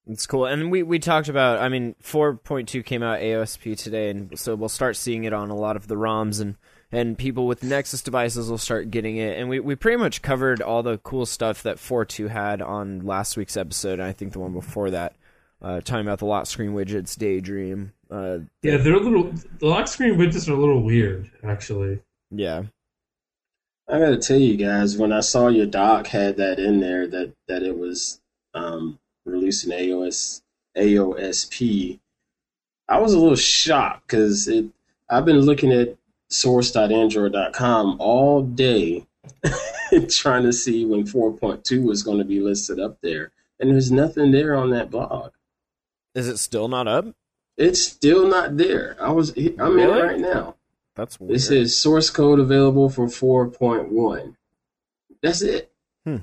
[0.06, 0.46] It's cool.
[0.46, 4.68] And we, we talked about, I mean, 4.2 came out AOSP today, and so we'll
[4.68, 6.56] start seeing it on a lot of the ROMs, and,
[6.92, 9.38] and people with Nexus devices will start getting it.
[9.38, 13.36] And we, we pretty much covered all the cool stuff that 4.2 had on last
[13.36, 15.16] week's episode, and I think the one before that,
[15.64, 17.92] uh, talking about the lock screen widgets, Daydream.
[18.10, 19.32] Uh, yeah, they're a little.
[19.58, 22.00] The lock screen widgets are a little weird, actually.
[22.30, 22.64] yeah.
[23.86, 27.32] I gotta tell you guys, when I saw your doc had that in there, that
[27.48, 28.20] that it was
[28.54, 30.42] um, releasing AOS
[30.76, 31.98] AOSP,
[32.88, 34.66] I was a little shocked because it.
[35.10, 35.96] I've been looking at
[36.30, 39.06] source.android.com all day,
[40.08, 44.30] trying to see when 4.2 was going to be listed up there, and there's nothing
[44.30, 45.32] there on that blog.
[46.14, 47.06] Is it still not up?
[47.56, 48.96] It's still not there.
[49.00, 49.30] I was.
[49.36, 50.00] I'm in Really?
[50.00, 50.56] it right now.
[50.96, 51.36] That's weird.
[51.36, 54.36] It says source code available for 4.1.
[55.22, 55.72] That's it.
[56.04, 56.18] Hmm.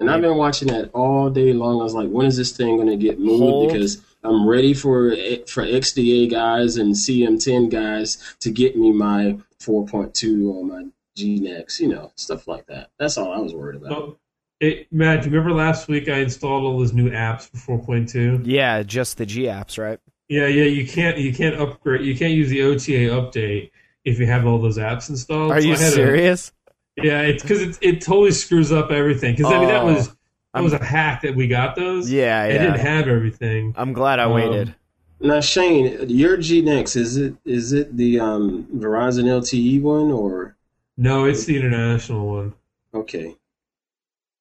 [0.00, 1.80] And I've been watching that all day long.
[1.80, 3.40] I was like, when is this thing going to get moved?
[3.42, 3.72] Hold.
[3.72, 5.10] Because I'm ready for
[5.46, 10.86] for XDA guys and CM10 guys to get me my 4.2 or my
[11.16, 12.90] GNex, you know, stuff like that.
[12.98, 14.18] That's all I was worried about.
[14.62, 17.78] Oh, it, Matt, do you remember last week I installed all those new apps for
[17.78, 18.42] 4.2?
[18.44, 19.98] yeah, just the G apps, right?
[20.28, 20.64] Yeah, yeah.
[20.64, 22.02] You can't you can't upgrade.
[22.06, 23.70] You can't use the OTA update
[24.04, 25.52] if you have all those apps installed.
[25.52, 26.52] Are So you I had a- serious?
[26.96, 29.34] yeah, it's because it it totally screws up everything.
[29.36, 30.16] Because I mean that Oh, was
[30.54, 32.10] that was a hack that we got those.
[32.10, 33.74] Yeah, I didn't have everything.
[33.76, 34.74] I'm glad I Um, waited.
[35.20, 40.56] Now, Shane, your GNex is it is it the um, Verizon LTE one or
[40.96, 42.54] No, it's the international one.
[42.94, 43.36] Okay.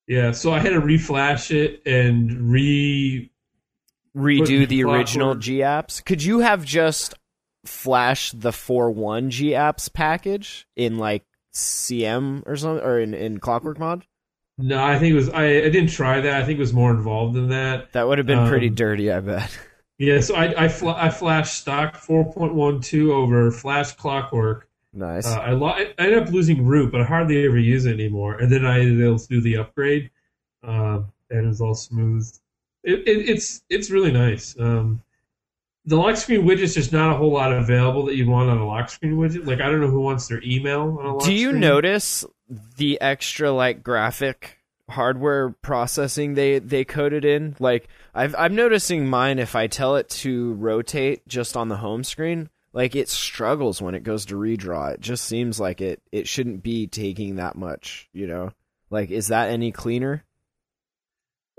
[0.07, 3.29] Yeah, so I had to reflash it and re.
[4.15, 6.03] Redo the original G apps.
[6.03, 7.13] Could you have just
[7.65, 11.23] flashed the four one G apps package in like
[11.53, 14.05] CM or something, or in, in Clockwork Mod?
[14.57, 15.29] No, I think it was.
[15.29, 16.41] I, I didn't try that.
[16.41, 17.93] I think it was more involved than that.
[17.93, 19.57] That would have been pretty Um, dirty, I bet.
[19.97, 24.67] Yeah, so I I, fl- I flashed stock 4.12 over flash clockwork.
[24.93, 25.25] Nice.
[25.25, 28.35] Uh, I, lo- I ended up losing root, but I hardly ever use it anymore.
[28.39, 30.09] And then I was able to do the upgrade,
[30.63, 32.29] um, and it's all smooth.
[32.83, 34.55] It, it, it's it's really nice.
[34.59, 35.01] Um,
[35.85, 38.67] the lock screen widget's just not a whole lot available that you want on a
[38.67, 39.45] lock screen widget.
[39.47, 41.61] Like I don't know who wants their email on a lock Do you screen.
[41.61, 42.25] notice
[42.77, 44.57] the extra like graphic
[44.89, 47.55] hardware processing they they coded in?
[47.59, 52.03] Like I've I'm noticing mine if I tell it to rotate just on the home
[52.03, 54.93] screen, like it struggles when it goes to redraw.
[54.93, 58.51] It just seems like it it shouldn't be taking that much, you know.
[58.89, 60.23] Like is that any cleaner?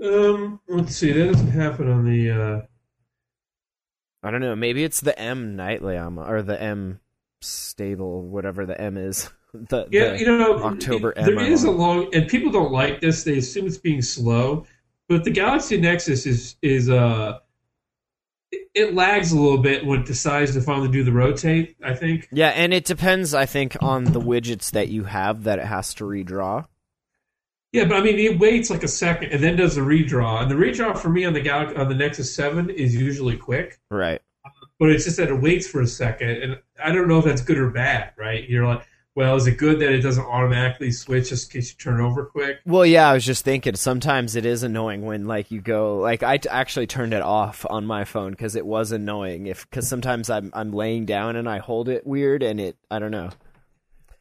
[0.03, 1.13] Um, let's see.
[1.13, 2.31] That doesn't happen on the.
[2.31, 2.61] Uh,
[4.25, 4.57] I don't know.
[4.57, 7.01] Maybe it's the M nightly Llama or the M
[7.41, 9.29] stable, whatever the M is.
[9.55, 13.03] The, Yeah, the- you know, October it- there is a long, and people don't like
[13.03, 13.23] this.
[13.23, 14.65] They assume it's being slow,
[15.11, 17.39] but the Galaxy Nexus is is uh,
[18.75, 21.77] it, lags a little bit when it decides to finally do the rotate.
[21.83, 22.29] I think.
[22.33, 25.95] Yeah, and it depends, I think, on the widgets that you have that it has
[25.95, 26.67] to redraw.
[27.73, 30.51] Yeah, but I mean, it waits like a second and then does a redraw, and
[30.51, 34.21] the redraw for me on the Gal- on the Nexus Seven is usually quick, Right.
[34.79, 37.41] but it's just that it waits for a second, and I don't know if that's
[37.41, 38.13] good or bad.
[38.19, 38.47] Right?
[38.49, 41.77] You're like, well, is it good that it doesn't automatically switch just in case you
[41.77, 42.61] turn over quick?
[42.65, 46.23] Well, yeah, I was just thinking sometimes it is annoying when like you go like
[46.23, 49.87] I t- actually turned it off on my phone because it was annoying if because
[49.89, 53.31] sometimes I'm I'm laying down and I hold it weird and it I don't know.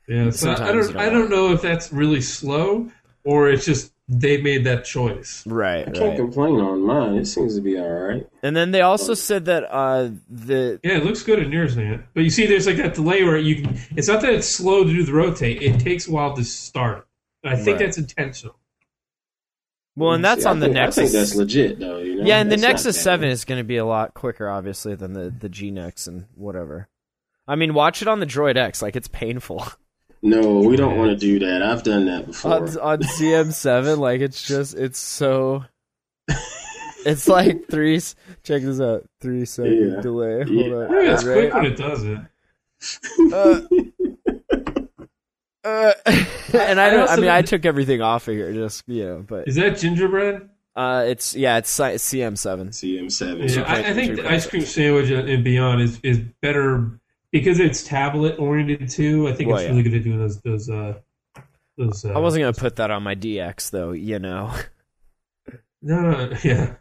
[0.07, 2.89] Yeah, so I- don't I don't know if that's really slow
[3.23, 5.41] or it's just they made that choice.
[5.47, 5.87] Right.
[5.87, 6.17] I can't Right.
[6.17, 7.15] complain on mine.
[7.15, 8.27] It seems to be all right.
[8.43, 12.03] And then they also said that uh the Yeah, it looks good in yours, man.
[12.13, 13.79] But you see, there's like that delay where you can.
[13.95, 17.07] It's not that it's slow to do the rotate; it takes a while to start.
[17.43, 17.85] And I think Right.
[17.85, 18.55] that's intentional.
[19.95, 20.97] well, and that's See, I on the think- Nexus.
[20.97, 21.97] I think that's legit, though.
[21.99, 22.23] You know?
[22.25, 23.01] Yeah, and the That's not Nexus.
[23.01, 26.25] Seven is going to be a lot quicker, obviously, than the the G Nex and
[26.35, 26.87] whatever.
[27.47, 28.81] I mean, watch it on the Droid X.
[28.81, 29.65] Like it's painful.
[30.23, 31.63] No, we don't want to do that.
[31.63, 32.53] I've done that before.
[32.53, 35.65] on on CM7, like it's just it's so.
[37.03, 37.99] It's like three.
[38.43, 39.03] Check this out.
[39.21, 40.01] Three second Yeah.
[40.01, 40.43] delay.
[40.43, 40.73] Hold Yeah.
[40.75, 40.91] on.
[41.05, 41.49] Yeah, it's Right?
[41.49, 42.19] quick when it does it.
[43.33, 43.61] Uh,
[45.67, 45.93] uh,
[46.53, 46.99] and I I don't.
[46.99, 49.25] I also- mean, I took everything off of here, just you know.
[49.27, 50.47] But Is that gingerbread?
[50.75, 52.69] uh, it's yeah, it's CM7.
[52.69, 53.55] CM7.
[53.55, 56.99] Yeah, I, I think the ice cream sandwich and beyond is, is better
[57.31, 59.27] because it's tablet oriented too.
[59.27, 59.71] I think Well, it's yeah.
[59.71, 60.99] really good at doing those those uh
[61.77, 62.05] those.
[62.05, 64.53] Uh, I wasn't gonna put that on my DX though, you know.
[65.83, 66.75] No, no, yeah.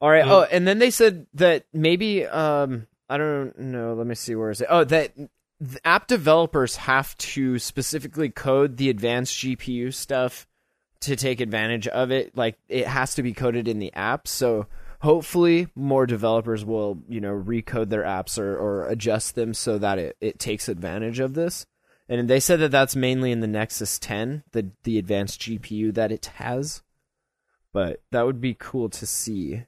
[0.00, 0.26] All right.
[0.26, 3.92] Uh, oh, and then they said that maybe um I don't know.
[3.92, 4.68] Let me see where is it.
[4.70, 5.12] Oh, that
[5.60, 10.46] the app developers have to specifically code the advanced GPU stuff
[11.00, 12.34] to take advantage of it.
[12.36, 14.26] Like it has to be coded in the app.
[14.26, 14.66] So
[15.02, 19.98] hopefully more developers will you know recode their apps or, or adjust them so that
[19.98, 21.66] it, it takes advantage of this.
[22.08, 26.12] And they said that that's mainly in the Nexus 10, the the advanced GPU that
[26.12, 26.82] it has.
[27.72, 29.62] But that would be cool to see.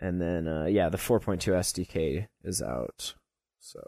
[0.00, 3.14] And then, uh, yeah, the 4.2 SDK is out.
[3.60, 3.80] So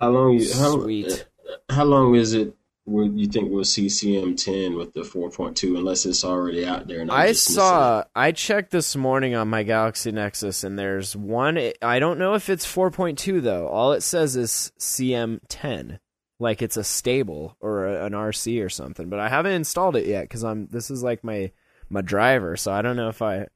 [0.00, 0.38] How long?
[0.38, 1.26] You, how, sweet.
[1.68, 2.54] How long is it?
[2.88, 7.04] You think we'll see CM10 with the 4.2, unless it's already out there?
[7.10, 8.04] I saw.
[8.16, 11.58] I checked this morning on my Galaxy Nexus, and there's one.
[11.82, 13.68] I don't know if it's 4.2 though.
[13.68, 15.98] All it says is CM10,
[16.38, 19.10] like it's a stable or a, an RC or something.
[19.10, 20.68] But I haven't installed it yet because I'm.
[20.68, 21.52] This is like my
[21.90, 23.48] my driver, so I don't know if I.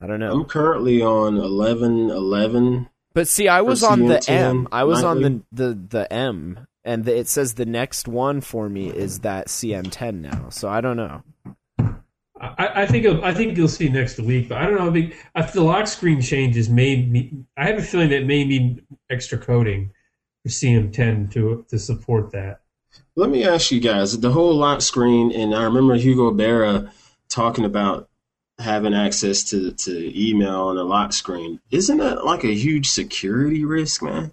[0.00, 0.32] I don't know.
[0.32, 2.88] I'm currently on 11.11.
[3.12, 4.68] But see, I was on the CM10 M.
[4.72, 8.68] I was on the the the M, and the, it says the next one for
[8.68, 10.48] me is that CM10 now.
[10.50, 11.22] So I don't know.
[12.40, 14.88] I, I think I think you'll see next week, but I don't know.
[14.88, 17.44] I think if the lock screen changes may me.
[17.56, 19.92] I have a feeling that may need extra coding
[20.42, 22.60] for CM10 to to support that.
[23.14, 26.90] Let me ask you guys the whole lock screen, and I remember Hugo Barra
[27.28, 28.08] talking about
[28.58, 31.60] having access to, to email on a lock screen.
[31.70, 34.32] Isn't that like a huge security risk, man?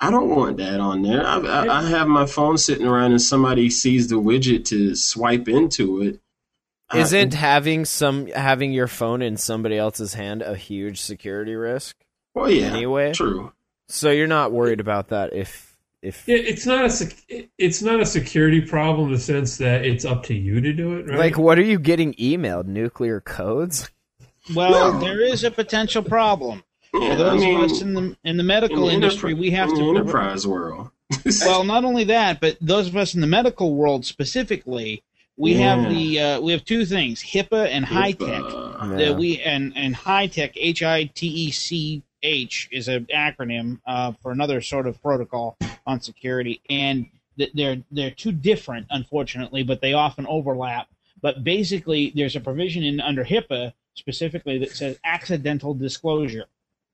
[0.00, 1.26] I don't want that on there.
[1.26, 5.46] I, I, I have my phone sitting around and somebody sees the widget to swipe
[5.48, 6.20] into it.
[6.88, 11.96] I- Isn't having some having your phone in somebody else's hand a huge security risk?
[12.34, 13.12] well, yeah, anyway?
[13.12, 13.52] true.
[13.88, 18.00] So you're not worried about that if if Yeah, it's not a sec- it's not
[18.00, 21.18] a security problem in the sense that it's up to you to do it, right?
[21.18, 22.66] like what are you getting emailed?
[22.66, 23.90] Nuclear codes?
[24.54, 26.64] Well, there is a potential problem.
[26.92, 29.34] Yeah, For those I mean, of us in the in the medical in the industry,
[29.34, 30.90] we have in to enterprise world.
[31.40, 35.02] well, not only that, but those of us in the medical world specifically,
[35.36, 38.20] we have the uh, we have two things: HIPAA and HITECH.
[38.20, 38.96] Yeah.
[38.96, 44.12] That we and and HITECH H I T E C H is an acronym uh,
[44.22, 47.06] for another sort of protocol on security, and
[47.38, 50.88] th- they're they're two different, unfortunately, but they often overlap.
[51.22, 56.46] But basically, there's a provision in under HIPAA specifically that says accidental disclosure.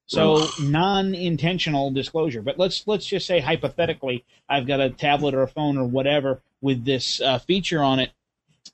[0.06, 2.40] So non-intentional disclosure.
[2.40, 6.42] But let's let's just say hypothetically, I've got a tablet or a phone or whatever
[6.60, 8.10] with this uh, feature on it,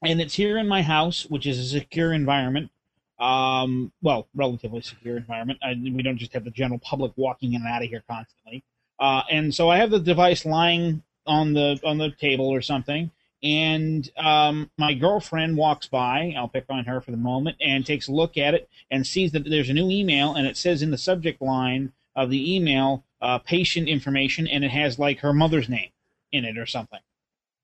[0.02, 2.70] and it's here in my house, which is a secure environment.
[3.18, 5.60] Um, well, relatively secure environment.
[5.62, 8.64] I, we don't just have the general public walking in and out of here constantly.
[8.98, 13.10] Uh, and so I have the device lying on the on the table or something,
[13.42, 16.34] and um, my girlfriend walks by.
[16.36, 19.32] I'll pick on her for the moment, and takes a look at it and sees
[19.32, 23.04] that there's a new email, and it says in the subject line of the email,
[23.20, 25.90] uh, patient information, and it has like her mother's name
[26.30, 27.00] in it or something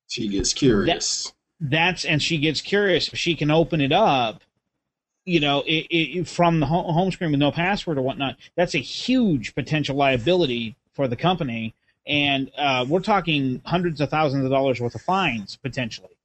[0.09, 1.33] she gets curious.
[1.61, 4.43] that's and she gets curious if she can open it up
[5.24, 8.79] you know it, it, from the home screen with no password or whatnot that's a
[8.79, 11.74] huge potential liability for the company
[12.09, 16.16] and uh, we're talking hundreds of thousands of dollars worth of fines potentially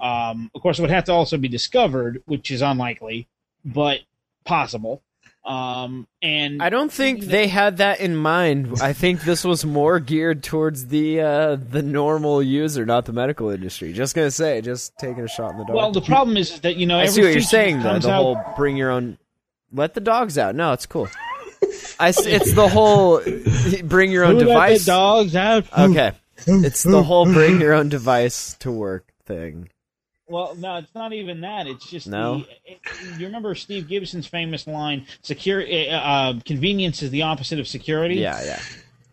[0.00, 3.26] um, of course it would have to also be discovered which is unlikely
[3.64, 4.00] but
[4.44, 5.02] possible
[5.44, 8.80] um, and I don't think they had that in mind.
[8.80, 13.50] I think this was more geared towards the uh, the normal user, not the medical
[13.50, 13.92] industry.
[13.92, 15.76] Just gonna say, just taking a shot in the dark.
[15.76, 17.98] well the problem is, that you know I see what you're saying though.
[17.98, 19.18] The out- whole bring your own,
[19.72, 20.54] let the dogs out.
[20.54, 21.08] No, it's cool.
[22.00, 23.20] I it's the whole
[23.84, 24.84] bring your own Who let the device.
[24.84, 26.12] dogs out Okay,
[26.46, 29.68] it's the whole bring your own device to work thing.
[30.28, 31.66] Well, no, it's not even that.
[31.66, 32.38] It's just No?
[32.38, 32.46] the.
[32.64, 32.78] It,
[33.18, 38.14] you remember Steve Gibson's famous line: "Secure uh, uh, convenience is the opposite of security."
[38.16, 38.60] Yeah, yeah.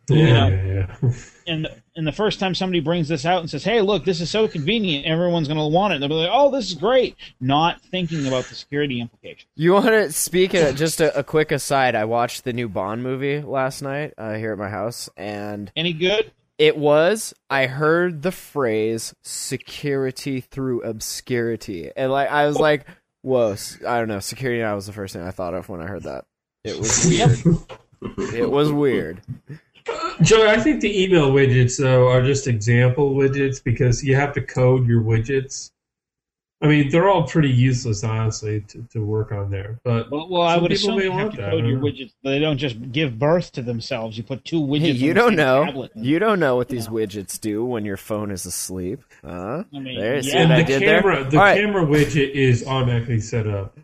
[0.09, 1.11] Yeah, yeah, yeah.
[1.47, 4.29] And and the first time somebody brings this out and says, "Hey, look, this is
[4.29, 5.05] so convenient.
[5.05, 8.45] Everyone's going to want it." They'll be like, "Oh, this is great," not thinking about
[8.45, 9.47] the security implications.
[9.55, 10.53] You want to speak?
[10.53, 11.95] Of, just a, a quick aside.
[11.95, 15.93] I watched the new Bond movie last night uh, here at my house, and Any
[15.93, 16.31] good?
[16.57, 17.33] It was.
[17.49, 22.85] I heard the phrase "security through obscurity," and like I was like,
[23.21, 23.55] "Whoa!"
[23.87, 24.19] I don't know.
[24.19, 26.25] Security now was the first thing I thought of when I heard that.
[26.63, 27.57] It was weird.
[28.33, 29.21] it was weird.
[30.21, 34.41] Joey, I think the email widgets though are just example widgets because you have to
[34.41, 35.71] code your widgets.
[36.61, 39.79] I mean, they're all pretty useless, honestly, to, to work on there.
[39.85, 41.77] But Well, well I Some would people assume may you have to that, code your
[41.77, 41.85] know.
[41.85, 42.11] widgets.
[42.21, 44.17] They don't just give birth to themselves.
[44.17, 44.79] You put two widgets.
[44.81, 45.65] Hey, you the don't same know.
[45.65, 45.91] tablet.
[45.95, 48.99] You don't know what these widgets do when your phone is asleep.
[49.23, 49.63] Huh?
[49.73, 50.33] I mean, There, yeah.
[50.33, 51.29] what and I the did camera, there?
[51.31, 51.57] the All right.
[51.61, 53.79] camera widget is automatically set up.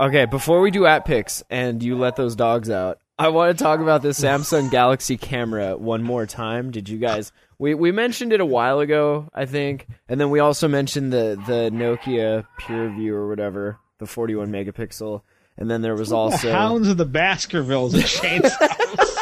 [0.00, 3.62] Okay, before we do app picks and you let those dogs out, I want to
[3.64, 6.70] talk about this Samsung Galaxy camera one more time.
[6.70, 7.32] Did you guys?
[7.58, 11.36] We we mentioned it a while ago, I think, and then we also mentioned the
[11.46, 15.22] the Nokia PureView or whatever, the 41 megapixel,
[15.56, 19.16] and then there was the also Hounds of the Baskervilles at Shane's house.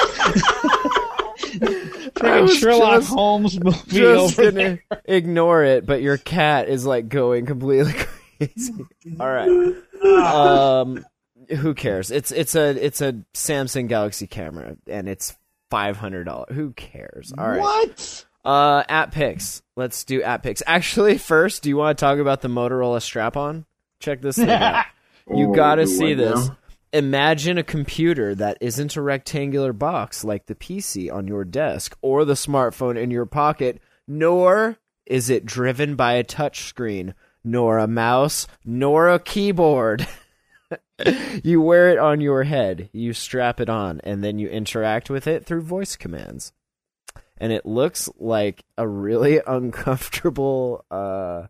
[2.18, 5.01] I Freaking was Sherlock just- Holmes movie just over gonna there.
[5.07, 7.92] ignore it, but your cat is like going completely
[8.38, 8.74] crazy.
[9.18, 9.74] All right.
[10.07, 11.05] Um,
[11.49, 12.11] who cares?
[12.11, 15.36] It's it's a it's a Samsung Galaxy camera, and it's
[15.70, 16.55] five hundred dollars.
[16.55, 17.32] Who cares?
[17.36, 17.61] All right.
[17.61, 18.26] What?
[18.44, 19.62] Uh, app picks.
[19.76, 20.62] Let's do app picks.
[20.66, 23.66] Actually, first, do you want to talk about the Motorola strap-on?
[24.01, 24.84] Check this thing out.
[25.28, 26.47] You Oh, gotta see this.
[26.47, 26.57] now?
[26.92, 32.24] Imagine a computer that isn't a rectangular box like the PC on your desk or
[32.24, 38.47] the smartphone in your pocket, nor is it driven by a touchscreen, nor a mouse,
[38.64, 40.07] nor a keyboard.
[41.45, 45.27] you wear it on your head, you strap it on, and then you interact with
[45.27, 46.53] it through voice commands.
[47.39, 51.47] And it looks like a really uncomfortable uh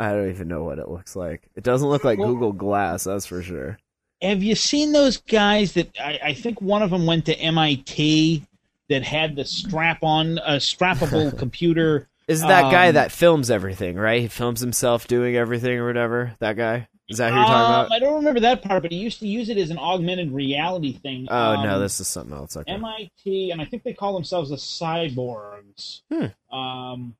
[0.00, 1.48] I don't even know what it looks like.
[1.54, 3.78] It doesn't look like Well- Google Glass, that's for sure.
[4.22, 8.42] Have you seen those guys that I, I think one of them went to MIT
[8.88, 12.08] that had the strap-on, a strappable computer?
[12.26, 14.22] Is that guy Um, that films everything, right?
[14.22, 16.34] He films himself doing everything or whatever.
[16.38, 16.88] That guy?
[17.08, 17.92] Is that who you're Um, talking about?
[17.92, 20.94] I don't remember that part, but he used to use it as an augmented reality
[20.94, 21.26] thing.
[21.30, 22.56] Oh Um, no, this is something else.
[22.56, 22.72] Okay.
[22.72, 26.00] MIT, and I think they call themselves the Cyborgs.
[26.10, 26.54] Hmm.
[26.56, 27.16] Um,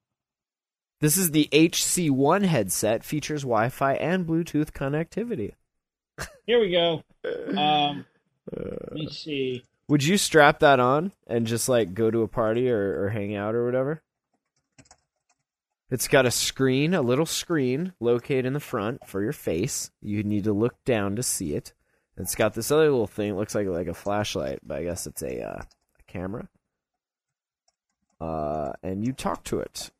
[1.00, 3.04] This is the HC1 headset.
[3.04, 5.52] Features Wi-Fi and Bluetooth connectivity.
[6.46, 7.02] here we go.
[7.58, 8.06] Um,
[8.56, 9.64] let me see.
[9.88, 13.34] Would you strap that on and just like go to a party or, or hang
[13.36, 14.00] out or whatever?
[15.90, 19.90] It's got a screen, a little screen located in the front for your face.
[20.00, 21.72] You need to look down to see it.
[22.16, 23.30] It's got this other little thing.
[23.30, 26.48] It looks like like a flashlight, but I guess it's a, uh, a camera.
[28.20, 29.90] Uh, and you talk to it.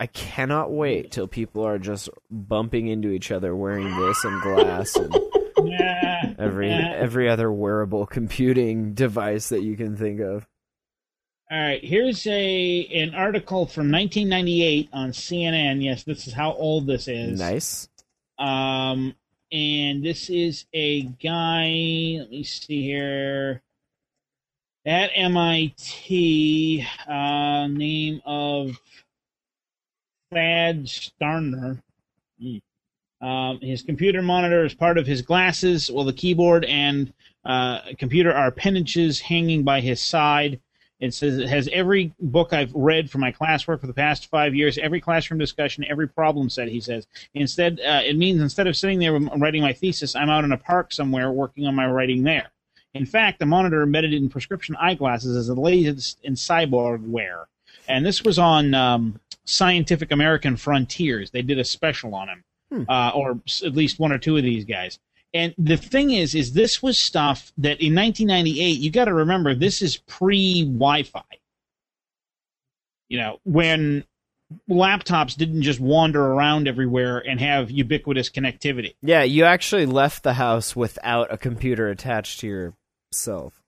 [0.00, 4.96] I cannot wait till people are just bumping into each other wearing this and glass
[4.96, 5.14] and
[6.38, 10.46] every every other wearable computing device that you can think of.
[11.54, 15.84] All right, here's a an article from 1998 on CNN.
[15.84, 17.38] Yes, this is how old this is.
[17.38, 17.88] Nice.
[18.40, 19.14] Um,
[19.52, 22.16] and this is a guy.
[22.18, 23.62] Let me see here.
[24.84, 28.76] At MIT, uh, name of
[30.32, 31.80] Thad Starner.
[32.42, 33.24] Hmm.
[33.24, 37.12] Um, his computer monitor is part of his glasses, while the keyboard and
[37.44, 40.58] uh, computer are appendages hanging by his side.
[41.04, 44.54] It says it has every book I've read for my classwork for the past five
[44.54, 46.68] years, every classroom discussion, every problem set.
[46.68, 50.44] He says instead, uh, it means instead of sitting there writing my thesis, I'm out
[50.44, 52.50] in a park somewhere working on my writing there.
[52.94, 57.48] In fact, the monitor embedded in prescription eyeglasses is the latest in cyborg wear,
[57.86, 61.30] and this was on um, Scientific American Frontiers.
[61.30, 62.44] They did a special on him,
[62.88, 64.98] uh, or at least one or two of these guys.
[65.34, 69.52] And the thing is, is this was stuff that in 1998, you got to remember,
[69.54, 71.22] this is pre-Wi-Fi.
[73.08, 74.04] You know, when
[74.70, 78.94] laptops didn't just wander around everywhere and have ubiquitous connectivity.
[79.02, 82.46] Yeah, you actually left the house without a computer attached to
[83.12, 83.60] yourself.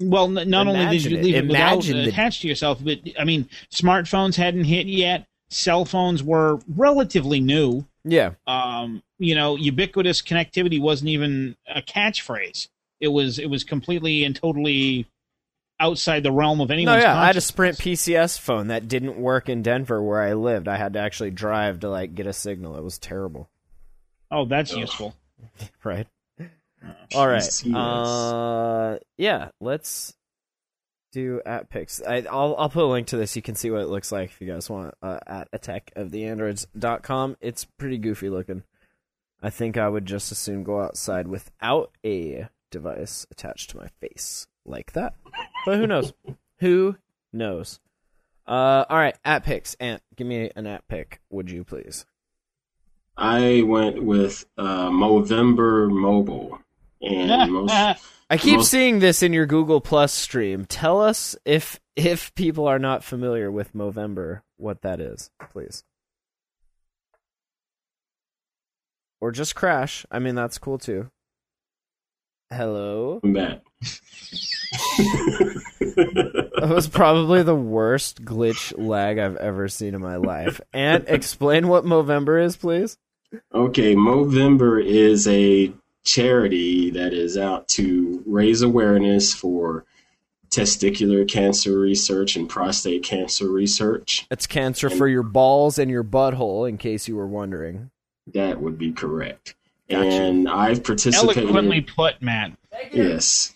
[0.00, 3.00] Well, n- not only did you leave it Imagine without the- attached to yourself, but
[3.18, 5.26] I mean, smartphones hadn't hit yet.
[5.48, 7.86] Cell phones were relatively new.
[8.04, 8.32] Yeah.
[8.46, 12.68] Um, you know, ubiquitous connectivity wasn't even a catchphrase.
[13.00, 15.06] It was it was completely and totally
[15.78, 17.02] outside the realm of No, anyone's.
[17.02, 17.40] yeah, I had a.
[17.40, 20.68] Sprint PCS phone that didn't work in Denver where I lived.
[20.68, 22.76] I had to actually drive to like get a signal.
[22.76, 23.50] It was terrible.
[24.30, 25.14] Oh, that's useful.
[25.84, 26.06] Right.
[27.14, 27.62] All right.
[27.74, 29.48] Uh, yeah.
[29.60, 30.14] Let's
[31.12, 32.02] do at pics.
[32.06, 33.36] I, I'll I'll put a link to this.
[33.36, 34.94] You can see what it looks like if you guys want.
[35.02, 37.36] Uh, at attack of the androids.com.
[37.40, 38.64] It's pretty goofy looking.
[39.42, 43.88] I think I would just as soon go outside without a device attached to my
[44.00, 45.14] face like that.
[45.64, 46.12] But who knows?
[46.58, 46.96] who
[47.32, 47.80] knows?
[48.46, 49.16] Uh, all right.
[49.24, 49.74] At picks.
[49.74, 52.06] Ant, give me an at pick, would you please?
[53.16, 56.58] I went with uh, Movember Mobile,
[57.00, 57.72] and most
[58.28, 60.64] I keep Most- seeing this in your Google Plus stream.
[60.66, 65.82] Tell us if if people are not familiar with Movember, what that is, please.
[69.20, 70.04] Or just crash.
[70.10, 71.10] I mean, that's cool too.
[72.50, 73.20] Hello.
[73.22, 73.62] back.
[75.96, 80.60] That was probably the worst glitch lag I've ever seen in my life.
[80.72, 82.98] And explain what Movember is, please.
[83.54, 85.72] Okay, Movember is a
[86.04, 89.84] charity that is out to raise awareness for
[90.50, 94.26] testicular cancer research and prostate cancer research.
[94.30, 97.90] It's cancer for your balls and your butthole, in case you were wondering.
[98.34, 99.54] That would be correct.
[99.88, 100.08] Gotcha.
[100.08, 101.44] And I've participated.
[101.44, 102.52] Eloquently put, Matt.
[102.92, 103.52] Yes.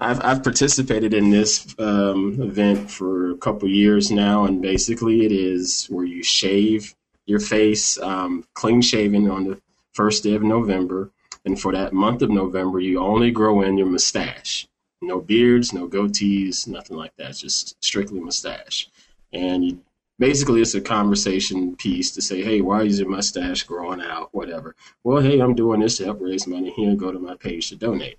[0.00, 5.32] I've I've participated in this um, event for a couple years now, and basically it
[5.32, 6.94] is where you shave
[7.26, 9.60] your face um, clean shaven on the
[9.92, 11.10] first day of November,
[11.44, 14.66] and for that month of November, you only grow in your mustache.
[15.00, 17.36] No beards, no goatees, nothing like that.
[17.36, 18.88] Just strictly mustache.
[19.32, 19.80] And you,
[20.18, 24.28] basically, it's a conversation piece to say, "Hey, why is your mustache growing out?
[24.32, 26.70] Whatever." Well, hey, I'm doing this to help raise money.
[26.70, 28.18] Here, go to my page to donate.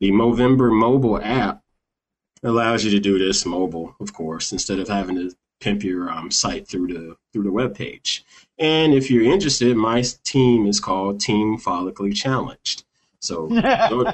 [0.00, 1.62] The Movember mobile app
[2.42, 6.30] allows you to do this mobile, of course, instead of having to pimp your um,
[6.30, 8.24] site through the through the web page.
[8.58, 12.84] And if you're interested, my team is called Team Follically Challenged.
[13.20, 13.48] So
[13.88, 14.12] go,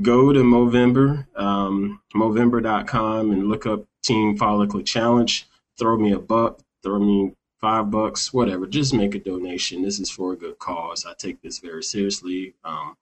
[0.00, 5.46] go to Movember, um, Movember.com, and look up Team Follically Challenge.
[5.78, 8.66] Throw me a buck, throw me five bucks, whatever.
[8.66, 9.82] Just make a donation.
[9.82, 11.04] This is for a good cause.
[11.04, 12.54] I take this very seriously.
[12.64, 12.96] Um,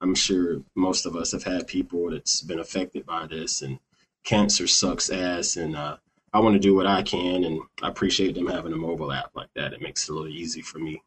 [0.00, 3.78] I'm sure most of us have had people that's been affected by this, and
[4.24, 5.56] cancer sucks ass.
[5.56, 5.96] And uh,
[6.32, 9.30] I want to do what I can, and I appreciate them having a mobile app
[9.34, 9.72] like that.
[9.72, 11.02] It makes it a little easy for me.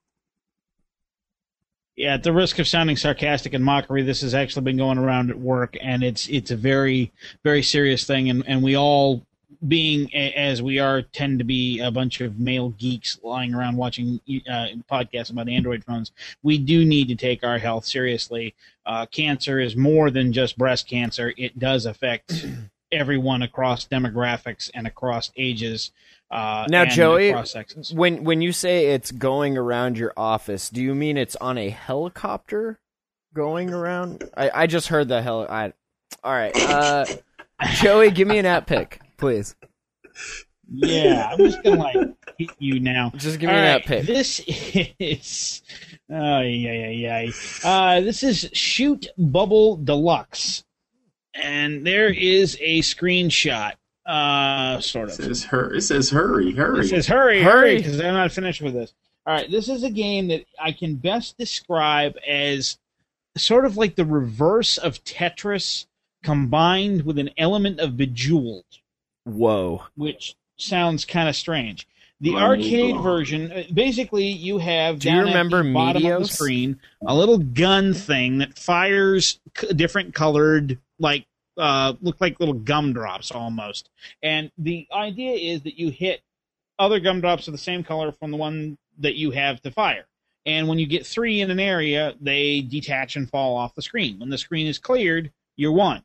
[1.96, 5.30] Yeah, at the risk of sounding sarcastic and mockery, this has actually been going around
[5.30, 7.12] at work, and it's it's a very
[7.44, 9.26] very serious thing, and and we all
[9.68, 13.78] being a- as we are, tend to be a bunch of male geeks lying around
[13.78, 16.12] watching uh, podcasts about Android phones.
[16.44, 18.56] We do need to take our health seriously.
[18.86, 22.46] Uh, cancer is more than just breast cancer; it does affect
[22.92, 25.92] everyone across demographics and across ages.
[26.32, 27.32] Uh, Now, Joey.
[27.94, 31.70] When when you say it's going around your office, do you mean it's on a
[31.70, 32.80] helicopter
[33.34, 34.30] going around?
[34.38, 35.46] I, I just heard the hell.
[36.24, 37.06] All right, uh,
[37.76, 39.56] Joey, give me an app pick, please.
[40.74, 41.96] Yeah, I'm just gonna like
[42.38, 43.12] hit you now.
[43.16, 44.06] Just give me All an right, app pick.
[44.06, 44.42] This
[45.00, 45.62] is
[46.10, 47.32] oh yeah yeah yeah.
[47.64, 50.64] Uh, this is Shoot Bubble Deluxe,
[51.34, 53.74] and there is a screenshot.
[54.06, 55.20] Uh, sort of.
[55.20, 55.26] It of.
[55.28, 55.74] says her.
[55.76, 56.86] It says hurry, hurry.
[56.86, 57.74] It says hurry, Hurry.
[57.74, 58.94] hurry, because I'm not finished with this.
[59.26, 62.80] All right, this is a game that I can best describe as
[63.38, 65.86] sort of like the reverse of Tetris
[66.24, 68.66] combined with an element of Bejeweled
[69.26, 69.84] Whoa.
[69.96, 71.88] which sounds kind of strange.
[72.20, 73.04] The Mind arcade blown.
[73.04, 76.80] version, uh, basically, you have Do you down at remember the bottom of the screen
[77.06, 81.26] a little gun thing that fires c- different colored, like
[81.58, 83.90] uh, look like little gumdrops almost.
[84.22, 86.22] And the idea is that you hit
[86.78, 90.06] other gumdrops of the same color from the one that you have to fire.
[90.46, 94.20] And when you get three in an area, they detach and fall off the screen.
[94.20, 96.04] When the screen is cleared, you're one.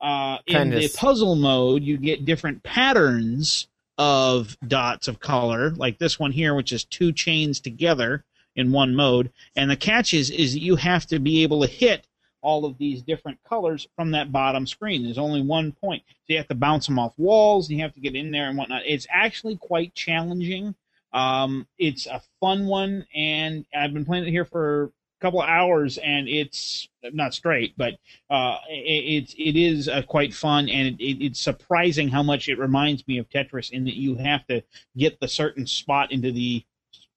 [0.00, 6.18] Uh, in the puzzle mode, you get different patterns of dots of color, like this
[6.18, 8.24] one here, which is two chains together
[8.56, 9.30] in one mode.
[9.56, 12.06] And the catch is, is that you have to be able to hit
[12.42, 15.02] all of these different colors from that bottom screen.
[15.02, 16.02] There's only one point.
[16.06, 18.48] So you have to bounce them off walls, and you have to get in there
[18.48, 18.82] and whatnot.
[18.84, 20.74] It's actually quite challenging.
[21.12, 24.92] Um, it's a fun one, and I've been playing it here for
[25.24, 27.94] couple hours, and it's not straight, but
[28.28, 33.08] uh, it, it's uh, quite fun, and it, it, it's surprising how much it reminds
[33.08, 34.62] me of Tetris in that you have to
[34.98, 36.62] get the certain spot into the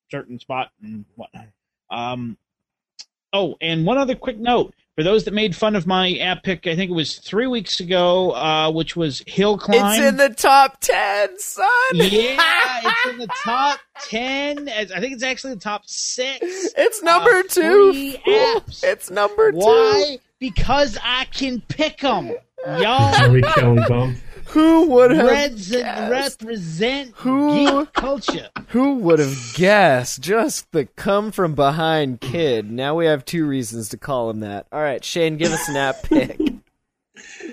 [0.09, 1.47] certain spot and whatnot.
[1.89, 2.37] Um,
[3.33, 6.65] oh, and one other quick note for those that made fun of my app pick,
[6.65, 9.93] I think it was three weeks ago, uh, which was Hill Climb.
[9.93, 11.67] It's in the top ten, son.
[11.93, 14.67] yeah, it's in the top ten.
[14.67, 16.39] I think it's actually the top six.
[16.75, 18.13] It's number Uh, two.
[18.25, 18.83] apps.
[18.83, 19.57] It's number two.
[19.59, 20.19] Why?
[20.39, 22.31] Because I can pick them.
[22.65, 24.17] Y'all Harry Kelly bump.
[24.51, 26.41] Who would have Reds guessed?
[26.41, 28.49] represent Who- geek culture.
[28.69, 30.21] Who would have guessed?
[30.21, 32.71] Just the come from behind kid.
[32.71, 34.65] Now we have two reasons to call him that.
[34.71, 36.39] All right, Shane, give us an app pick.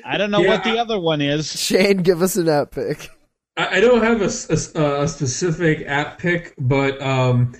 [0.04, 1.50] I don't know Yeah, what the I- other one is.
[1.60, 3.10] Shane, give us an app pick.
[3.56, 4.28] I, I don't have a
[5.08, 7.54] specific app pick, but um,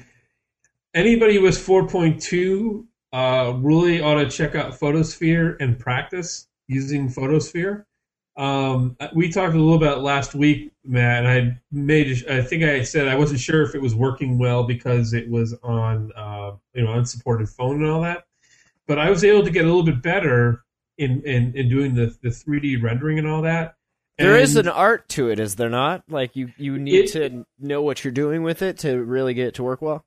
[0.95, 7.85] anybody is 4.2 uh, really ought to check out Photosphere and practice using Photosphere.
[8.37, 12.27] Um, we talked a little about last week, Matt, and I made.
[12.29, 15.55] I think I said I wasn't sure if it was working well because it was
[15.63, 18.25] on uh, you know unsupported phone and all that.
[18.89, 20.65] But I was able to get a little bit better
[20.99, 23.77] in in, in doing the the 3D rendering and all that.
[24.19, 26.03] There is And- an art to it, is there not?
[26.09, 29.47] Like you, you need It- to know what you're doing with it to really get
[29.49, 30.05] it to work well.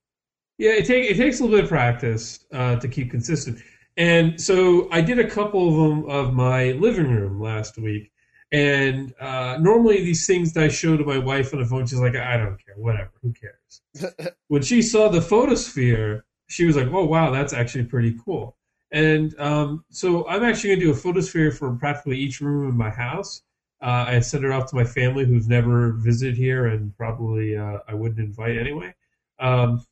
[0.58, 3.60] Yeah, it, take, it takes a little bit of practice uh, to keep consistent.
[3.96, 8.12] And so I did a couple of them of my living room last week.
[8.52, 12.00] And uh, normally these things that I show to my wife on the phone, she's
[12.00, 14.32] like, I don't care, whatever, who cares?
[14.48, 18.56] when she saw the photosphere, she was like, oh, wow, that's actually pretty cool.
[18.92, 22.78] And um, so I'm actually going to do a photosphere for practically each room in
[22.78, 23.42] my house.
[23.82, 27.80] Uh, I sent it off to my family who's never visited here and probably uh,
[27.88, 28.96] I wouldn't invite anyway.
[29.40, 29.86] Um,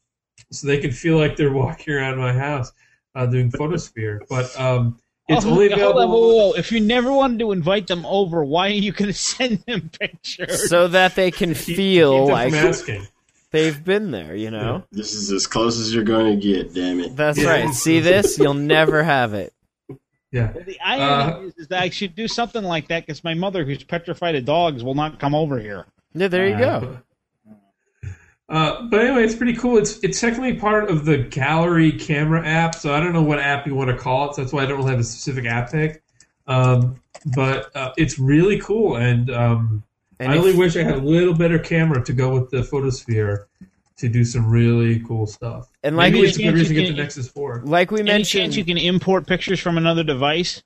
[0.52, 2.72] so they can feel like they're walking around my house
[3.16, 4.22] uh, doing photosphere.
[4.30, 6.08] But um, it's Oh, only hold on, available.
[6.22, 6.54] whoa, whoa, whoa.
[6.54, 9.90] If you never wanted to invite them over, why are you going to send them
[10.00, 10.70] pictures?
[10.70, 13.08] So that they can Keep- feel keep like from asking.
[13.52, 14.84] they've been there, you know?
[14.92, 16.74] This is as close as you're going to get.
[16.74, 17.16] Damn it.
[17.16, 17.50] That's Yeah.
[17.50, 17.74] right.
[17.74, 18.38] See this?
[18.38, 19.52] You'll never have it.
[20.32, 20.52] Yeah.
[20.52, 23.64] the irony Uh, is, is that I should do something like that because my mother,
[23.64, 25.86] who's petrified of dogs, will not come over here.
[26.14, 26.98] Yeah, there you go.
[28.48, 29.78] Uh, but anyway, it's pretty cool.
[29.78, 33.66] It's it's technically part of the gallery camera app, so I don't know what app
[33.66, 34.36] you want to call it.
[34.36, 36.04] So that's why I don't really have a specific app pick.
[36.46, 37.02] Um,
[37.36, 39.84] but uh, it's really cool, and um,
[40.20, 42.62] And I if- only wish I had a little better camera to go with the
[42.64, 43.48] photosphere
[43.98, 45.70] to do some really cool stuff.
[45.82, 47.62] And like Maybe we it's a good reason to get the Nexus Four.
[47.66, 50.62] like we Any mentioned, chance you can import pictures from another device?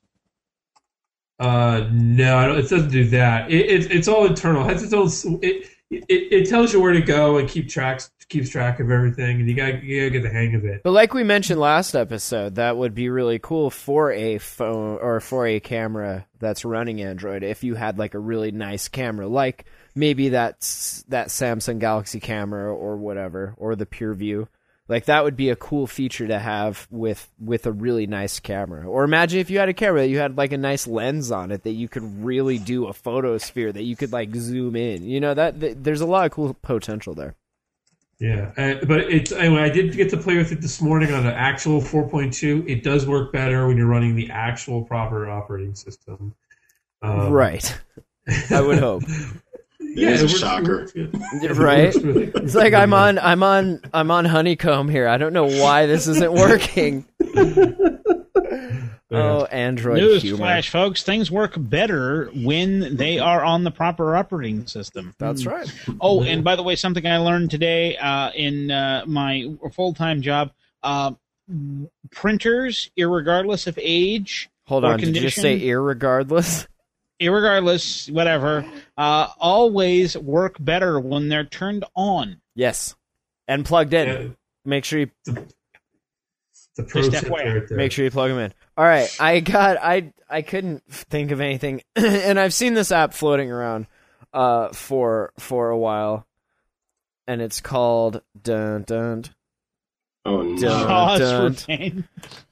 [1.38, 3.50] Uh, no, I don't, it doesn't do that.
[3.50, 4.68] It, it, it's all internal.
[4.68, 4.92] It has its
[5.24, 5.38] own.
[5.42, 9.40] It, it, it tells you where to go and keep tracks keeps track of everything,
[9.40, 10.82] and you got you gotta get the hang of it.
[10.84, 15.20] But like we mentioned last episode, that would be really cool for a phone or
[15.20, 17.42] for a camera that's running Android.
[17.42, 22.72] If you had like a really nice camera, like maybe that's that Samsung Galaxy camera
[22.72, 24.46] or whatever, or the PureView.
[24.90, 28.88] Like that would be a cool feature to have with with a really nice camera.
[28.88, 31.52] Or imagine if you had a camera that you had like a nice lens on
[31.52, 35.04] it that you could really do a photosphere that you could like zoom in.
[35.04, 37.36] You know that, there's a lot of cool potential there.
[38.18, 39.60] Yeah, uh, but it's anyway.
[39.60, 42.68] I did get to play with it this morning on an actual 4.2.
[42.68, 46.34] It does work better when you're running the actual proper operating system.
[47.00, 47.80] Um, right.
[48.50, 49.04] I would hope.
[49.92, 50.88] Yeah, It is a it works- shocker.
[50.94, 51.78] it works right?
[51.78, 52.42] It works really good.
[52.44, 55.08] It's like I'm on I'm on I'm on honeycomb here.
[55.08, 57.06] I don't know why this isn't working.
[59.12, 60.38] Oh, Android News humor.
[60.38, 61.02] flash, folks.
[61.02, 65.14] Things work better when they are on the proper operating system.
[65.18, 65.68] That's right.
[66.00, 70.22] Oh, and by the way, something I learned today uh, in uh, my full time
[70.22, 70.52] job:
[70.84, 71.10] uh,
[72.12, 75.00] printers, irregardless of age, Hold Or on.
[75.00, 75.68] Did you just say condition.
[77.20, 78.08] Irregardless?
[78.08, 78.64] irregardless, whatever,
[78.96, 82.40] uh, always work better when they're turned on.
[82.54, 82.94] Yes.
[83.48, 84.08] And plugged in.
[84.08, 84.28] Yeah,
[84.64, 85.10] Make sure you
[86.76, 87.76] the pro Just tip right there.
[87.76, 88.54] make sure you plug them in.
[88.76, 89.14] All right.
[89.20, 93.86] I got I I couldn't think of anything, and I've seen this app floating around
[94.32, 96.26] uh for for a while,
[97.26, 99.24] and it's called dun dun
[100.24, 100.56] Oh no.
[100.58, 102.04] Dun, dun.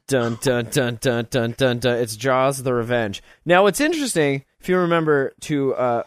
[0.09, 1.99] Dun dun dun dun dun dun dun.
[1.99, 3.23] It's Jaws: The Revenge.
[3.45, 6.03] Now, what's interesting, if you remember to, uh,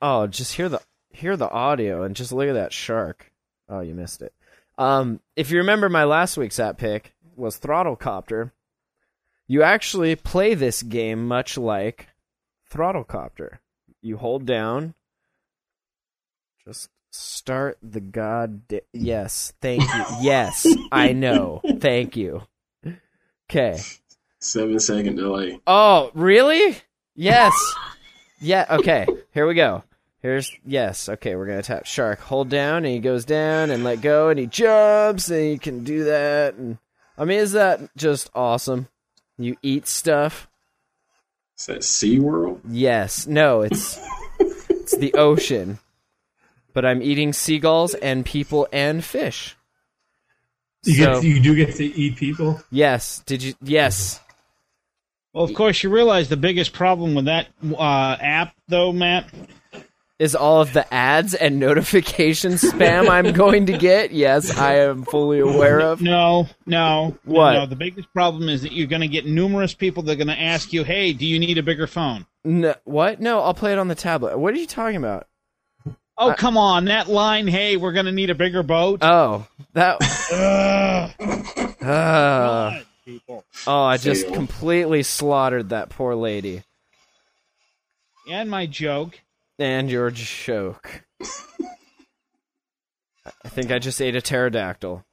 [0.00, 0.80] oh, just hear the
[1.10, 3.32] hear the audio and just look at that shark.
[3.68, 4.32] Oh, you missed it.
[4.76, 8.52] Um, if you remember, my last week's app pick was Throttle Copter.
[9.46, 12.08] You actually play this game much like
[12.70, 13.60] Throttle Copter.
[14.00, 14.94] You hold down.
[16.64, 18.62] Just start the god.
[18.92, 20.04] yes, thank you.
[20.20, 21.60] Yes, I know.
[21.78, 22.42] Thank you.
[23.50, 23.80] Okay.
[24.40, 25.58] Seven second delay.
[25.66, 26.76] Oh, really?
[27.18, 27.52] Yes.
[28.40, 29.06] Yeah, okay.
[29.34, 29.82] Here we go.
[30.22, 31.08] Here's yes.
[31.08, 32.20] Okay, we're gonna tap shark.
[32.20, 35.82] Hold down, and he goes down, and let go, and he jumps, and he can
[35.82, 36.54] do that.
[36.54, 36.78] And
[37.16, 38.86] I mean, is that just awesome?
[39.36, 40.48] You eat stuff.
[41.58, 42.60] Is that SeaWorld?
[42.68, 43.26] Yes.
[43.26, 43.98] No, it's
[44.38, 45.80] it's the ocean.
[46.72, 49.56] But I'm eating seagulls and people and fish.
[50.84, 52.62] You So- get you do get to eat people.
[52.70, 53.22] Yes.
[53.26, 53.54] Did you?
[53.60, 54.20] Yes.
[55.34, 59.26] Well, of course, you realize the biggest problem with that uh, app, though, Matt.
[60.18, 64.10] is all of the ads and notification spam I'm going to get.
[64.10, 66.00] Yes, I am fully aware of.
[66.00, 67.16] No, no.
[67.24, 67.52] What?
[67.52, 70.28] No, the biggest problem is that you're going to get numerous people that are going
[70.28, 73.20] to ask you, "Hey, do you need a bigger phone?" No, what?
[73.20, 74.38] No, I'll play it on the tablet.
[74.38, 75.26] What are you talking about?
[76.20, 77.46] Oh, come on, that line.
[77.46, 78.98] Hey, we're going to need a bigger boat.
[79.02, 79.98] Oh, that.
[81.78, 81.80] Ugh.
[81.80, 83.44] Uh, people.
[83.66, 84.34] oh, I just Fail.
[84.34, 86.62] completely slaughtered that poor lady
[88.30, 89.20] And my joke.
[89.58, 91.04] and your joke.
[93.44, 95.04] I think I just ate a pterodactyl.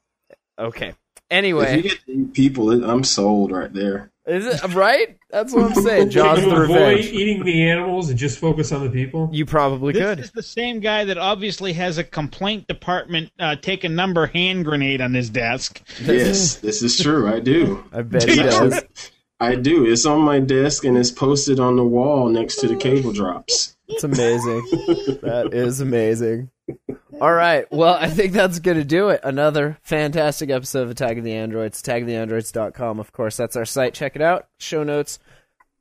[0.59, 0.93] Okay.
[1.31, 4.11] Anyway, If Anyway, you get to people, I'm sold right there.
[4.27, 5.17] Is it right?
[5.29, 6.09] That's what I'm saying.
[6.09, 7.05] Jaws the you avoid Revenge.
[7.07, 9.29] eating the animals and just focus on the people.
[9.31, 10.01] You probably could.
[10.01, 10.19] This could.
[10.25, 14.65] is the same guy that obviously has a complaint department uh, take a number hand
[14.65, 15.81] grenade on his desk.
[16.01, 17.27] Yes, this is true.
[17.31, 17.83] I do.
[17.91, 18.81] I bet he does.
[19.39, 19.85] I do.
[19.85, 23.75] It's on my desk and it's posted on the wall next to the cable drops.
[23.87, 24.61] It's amazing.
[25.21, 26.49] that is amazing.
[27.21, 27.65] All right.
[27.71, 29.21] Well, I think that's going to do it.
[29.23, 31.81] Another fantastic episode of Attack of the Androids.
[31.81, 33.37] AttackoftheAndroids.com, of course.
[33.37, 33.93] That's our site.
[33.93, 34.47] Check it out.
[34.59, 35.17] Show notes,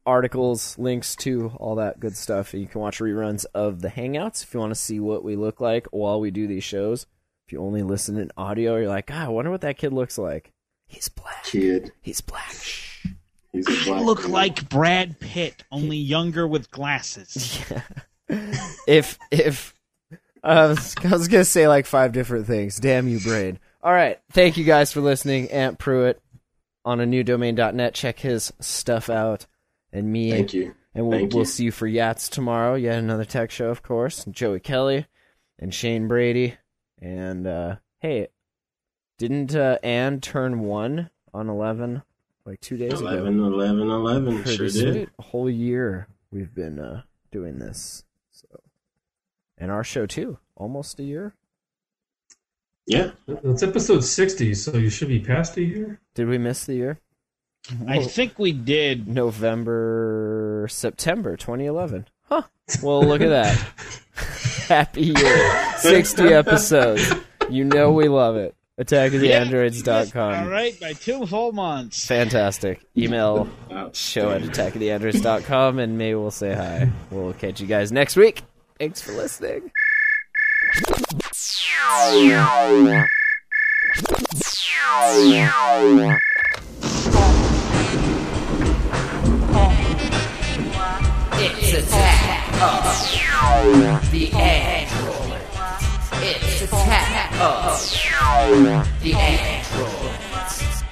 [0.06, 2.54] articles, links to all that good stuff.
[2.54, 5.60] You can watch reruns of the Hangouts if you want to see what we look
[5.60, 7.06] like while we do these shows.
[7.46, 10.16] If you only listen in audio, you're like, ah, I wonder what that kid looks
[10.16, 10.52] like.
[10.86, 11.44] He's black.
[11.44, 12.52] Kid, He's black.
[12.52, 13.06] Shh.
[13.52, 14.30] he's a black Look man.
[14.30, 17.60] like Brad Pitt, only younger with glasses.
[18.30, 18.66] Yeah.
[18.88, 19.73] if if
[20.44, 22.78] I was, I was gonna say like five different things.
[22.78, 23.58] Damn you, brain.
[23.82, 25.50] All right, thank you guys for listening.
[25.50, 26.20] Ant Pruitt
[26.84, 27.94] on a new domain.net.
[27.94, 29.46] Check his stuff out.
[29.92, 30.74] And me, Thank you.
[30.94, 32.74] and we'll, we'll see you for Yats tomorrow.
[32.74, 34.24] Yet another tech show, of course.
[34.24, 35.06] Joey Kelly
[35.58, 36.56] and Shane Brady.
[37.00, 38.28] And uh, hey,
[39.18, 42.02] didn't uh, Ann turn one on eleven
[42.44, 43.08] like two days ago?
[43.08, 44.34] 11, 11, 11.
[44.42, 44.92] Pretty Sure sweet.
[44.92, 45.10] did.
[45.18, 48.04] A whole year we've been uh, doing this.
[49.58, 51.34] So, and our show too, almost a year.
[52.86, 53.12] Yeah.
[53.26, 56.00] It's episode sixty, so you should be past a year.
[56.14, 57.00] Did we miss the year?
[57.88, 59.08] I think we did.
[59.08, 62.06] November, September, 2011.
[62.28, 62.42] Huh.
[62.82, 63.56] Well, look at that.
[64.68, 65.72] happy year.
[65.78, 67.14] 60 episodes.
[67.48, 68.54] You know we love it.
[68.78, 70.44] Attackoftheandroids.com.
[70.44, 72.06] All right, by two full months.
[72.06, 72.84] Fantastic.
[72.96, 73.48] Email
[73.92, 76.90] show at attackoftheandroids.com and maybe we'll say hi.
[77.10, 78.42] We'll catch you guys next week.
[78.78, 79.70] Thanks for listening.
[91.36, 92.84] It's attack of
[94.10, 95.40] the android.
[96.22, 97.80] It's attack of
[99.02, 100.14] the android.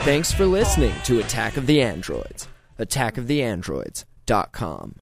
[0.03, 2.47] Thanks for listening to Attack of the Androids.
[2.79, 4.91] Attackoftheandroids.com.